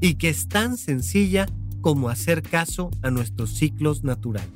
y 0.00 0.14
que 0.14 0.28
es 0.28 0.48
tan 0.48 0.76
sencilla 0.76 1.46
como 1.80 2.08
hacer 2.08 2.42
caso 2.42 2.90
a 3.02 3.10
nuestros 3.10 3.54
ciclos 3.54 4.04
naturales. 4.04 4.48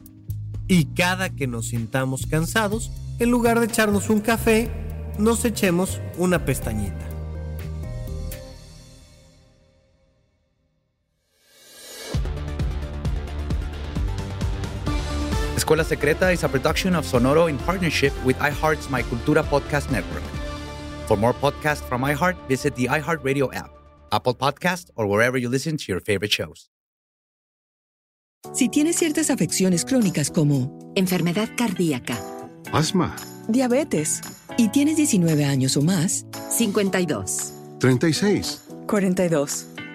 Y 0.69 0.85
cada 0.87 1.31
que 1.31 1.47
nos 1.47 1.69
sintamos 1.69 2.27
cansados, 2.27 2.93
en 3.19 3.31
lugar 3.31 3.59
de 3.59 3.67
echarnos 3.67 4.11
un 4.11 4.21
café, 4.21 4.71
nos 5.19 5.45
echemos 5.45 6.01
una 6.17 6.45
pestañita. 6.45 7.10
Escuela 15.71 15.85
Secreta 15.85 16.33
is 16.33 16.43
a 16.43 16.49
production 16.49 16.97
of 16.97 17.07
Sonoro 17.07 17.49
in 17.49 17.57
partnership 17.59 18.13
with 18.25 18.37
iHeart's 18.39 18.91
My 18.91 19.05
Cultura 19.05 19.45
podcast 19.45 19.89
network. 19.93 20.25
For 21.07 21.17
more 21.17 21.33
podcasts 21.33 21.89
from 21.89 22.03
iHeart, 22.03 22.35
visit 22.49 22.75
the 22.75 22.89
iHeartRadio 22.89 23.55
app. 23.55 23.71
Apple 24.11 24.35
Podcast 24.35 24.91
or 24.97 25.07
wherever 25.07 25.39
you 25.39 25.49
listen 25.49 25.77
to 25.77 25.85
your 25.87 26.01
favorite 26.01 26.33
shows. 26.33 26.71
Si 28.53 28.69
tienes 28.69 28.97
ciertas 28.97 29.31
afecciones 29.31 29.85
crónicas 29.85 30.33
como 30.33 30.93
enfermedad 30.97 31.49
cardíaca, 31.57 32.19
asma, 32.73 33.15
diabetes 33.47 34.23
y 34.59 34.71
tienes 34.71 34.97
19 34.97 35.45
años 35.45 35.77
o 35.77 35.83
más, 35.83 36.27
52, 36.51 37.53
36, 37.79 38.65
42. 38.89 39.67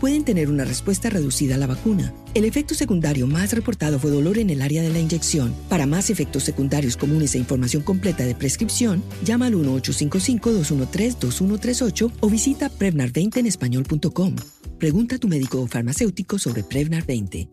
pueden 0.00 0.24
tener 0.24 0.48
una 0.48 0.64
respuesta 0.64 1.10
reducida 1.10 1.56
a 1.56 1.58
la 1.58 1.66
vacuna. 1.66 2.12
El 2.34 2.44
efecto 2.44 2.74
secundario 2.74 3.26
más 3.26 3.52
reportado 3.52 3.98
fue 3.98 4.10
dolor 4.10 4.38
en 4.38 4.50
el 4.50 4.62
área 4.62 4.82
de 4.82 4.90
la 4.90 4.98
inyección. 4.98 5.54
Para 5.68 5.86
más 5.86 6.10
efectos 6.10 6.44
secundarios 6.44 6.96
comunes 6.96 7.34
e 7.34 7.38
información 7.38 7.82
completa 7.82 8.24
de 8.24 8.34
prescripción, 8.34 9.02
llama 9.24 9.46
al 9.46 9.54
1-855-213-2138 9.54 12.12
o 12.20 12.30
visita 12.30 12.70
Prevnar20 12.70 13.36
en 13.36 13.46
español.com. 13.46 14.36
Pregunta 14.78 15.16
a 15.16 15.18
tu 15.18 15.28
médico 15.28 15.60
o 15.60 15.66
farmacéutico 15.66 16.38
sobre 16.38 16.62
Prevnar 16.62 17.04
20. 17.06 17.48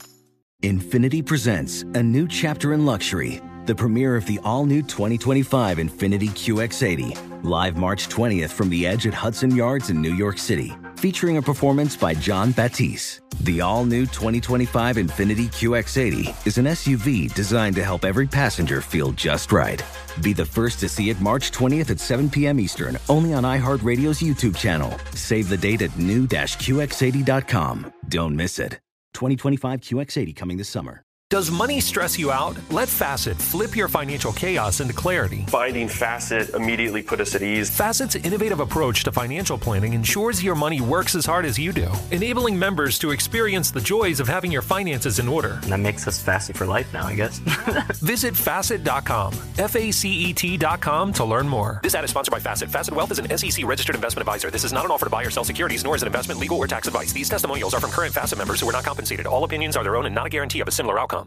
Infinity 0.61 1.21
presents 1.21 1.83
a 1.95 2.03
new 2.03 2.27
chapter 2.27 2.73
in 2.73 2.85
luxury, 2.85 3.41
the 3.65 3.73
premiere 3.73 4.17
of 4.17 4.25
the 4.25 4.41
all 4.43 4.65
new 4.65 4.81
2025 4.81 5.79
Infinity 5.79 6.27
QX80, 6.27 7.43
live 7.43 7.77
March 7.77 8.09
20th 8.09 8.49
from 8.49 8.69
the 8.69 8.85
edge 8.85 9.07
at 9.07 9.13
Hudson 9.13 9.55
Yards 9.55 9.89
in 9.89 10.01
New 10.01 10.13
York 10.13 10.37
City, 10.37 10.73
featuring 10.99 11.37
a 11.37 11.41
performance 11.41 11.95
by 11.95 12.13
John 12.13 12.53
Batisse. 12.53 13.21
The 13.41 13.61
all 13.61 13.85
new 13.85 14.05
2025 14.05 14.97
Infinity 14.97 15.47
QX80 15.47 16.45
is 16.45 16.57
an 16.57 16.65
SUV 16.65 17.33
designed 17.33 17.75
to 17.77 17.83
help 17.83 18.03
every 18.05 18.27
passenger 18.27 18.81
feel 18.81 19.11
just 19.13 19.51
right. 19.51 19.81
Be 20.21 20.33
the 20.33 20.45
first 20.45 20.79
to 20.81 20.89
see 20.89 21.09
it 21.09 21.21
March 21.21 21.51
20th 21.51 21.89
at 21.89 21.99
7 21.99 22.29
p.m. 22.29 22.59
Eastern, 22.59 22.99
only 23.07 23.33
on 23.33 23.43
iHeartRadio's 23.43 24.19
YouTube 24.19 24.57
channel. 24.57 24.91
Save 25.13 25.49
the 25.49 25.57
date 25.57 25.81
at 25.81 25.97
new-QX80.com. 25.97 27.93
Don't 28.09 28.35
miss 28.35 28.59
it. 28.59 28.73
2025 29.13 29.81
QX80 29.81 30.35
coming 30.35 30.57
this 30.57 30.69
summer. 30.69 31.03
Does 31.29 31.51
money 31.51 31.79
stress 31.79 32.17
you 32.17 32.31
out? 32.31 32.57
Let 32.71 32.89
Facet 32.89 33.37
flip 33.37 33.75
your 33.75 33.87
financial 33.87 34.33
chaos 34.33 34.79
into 34.79 34.95
clarity. 34.95 35.45
Finding 35.47 35.87
Facet 35.87 36.49
immediately 36.55 37.03
put 37.03 37.21
us 37.21 37.35
at 37.35 37.43
ease. 37.43 37.69
Facet's 37.69 38.15
innovative 38.15 38.61
approach 38.61 39.03
to 39.03 39.11
financial 39.11 39.55
planning 39.55 39.93
ensures 39.93 40.43
your 40.43 40.55
money 40.55 40.81
works 40.81 41.13
as 41.13 41.27
hard 41.27 41.45
as 41.45 41.59
you 41.59 41.71
do, 41.71 41.87
enabling 42.09 42.57
members 42.57 42.97
to 42.97 43.11
experience 43.11 43.69
the 43.69 43.79
joys 43.79 44.19
of 44.19 44.27
having 44.27 44.51
your 44.51 44.63
finances 44.63 45.19
in 45.19 45.27
order. 45.27 45.59
And 45.61 45.71
that 45.71 45.79
makes 45.79 46.07
us 46.07 46.19
Facet 46.19 46.57
for 46.57 46.65
life 46.65 46.91
now, 46.95 47.05
I 47.05 47.13
guess. 47.13 47.37
Visit 47.99 48.35
Facet.com, 48.35 49.31
F 49.59 49.75
A 49.75 49.91
C 49.91 50.09
E 50.09 50.33
T.com 50.33 51.13
to 51.13 51.25
learn 51.25 51.47
more. 51.47 51.79
This 51.83 51.93
ad 51.93 52.05
is 52.05 52.09
sponsored 52.09 52.31
by 52.31 52.39
Facet. 52.39 52.71
Facet 52.71 52.95
Wealth 52.95 53.11
is 53.11 53.19
an 53.19 53.37
SEC 53.37 53.63
registered 53.67 53.93
investment 53.93 54.27
advisor. 54.27 54.49
This 54.49 54.63
is 54.63 54.73
not 54.73 54.83
an 54.83 54.89
offer 54.89 55.05
to 55.05 55.11
buy 55.11 55.23
or 55.25 55.29
sell 55.29 55.43
securities, 55.43 55.83
nor 55.83 55.95
is 55.95 56.01
it 56.01 56.07
investment, 56.07 56.39
legal, 56.39 56.57
or 56.57 56.65
tax 56.65 56.87
advice. 56.87 57.13
These 57.13 57.29
testimonials 57.29 57.75
are 57.75 57.79
from 57.79 57.91
current 57.91 58.15
Facet 58.15 58.39
members 58.39 58.59
who 58.61 58.67
are 58.67 58.73
not 58.73 58.83
compensated. 58.83 59.27
All 59.27 59.43
opinions 59.43 59.77
are 59.77 59.83
their 59.83 59.95
own 59.95 60.07
and 60.07 60.15
not 60.15 60.25
a 60.25 60.29
guarantee 60.29 60.61
of 60.61 60.67
a 60.67 60.71
similar 60.71 60.99
outcome. 60.99 61.18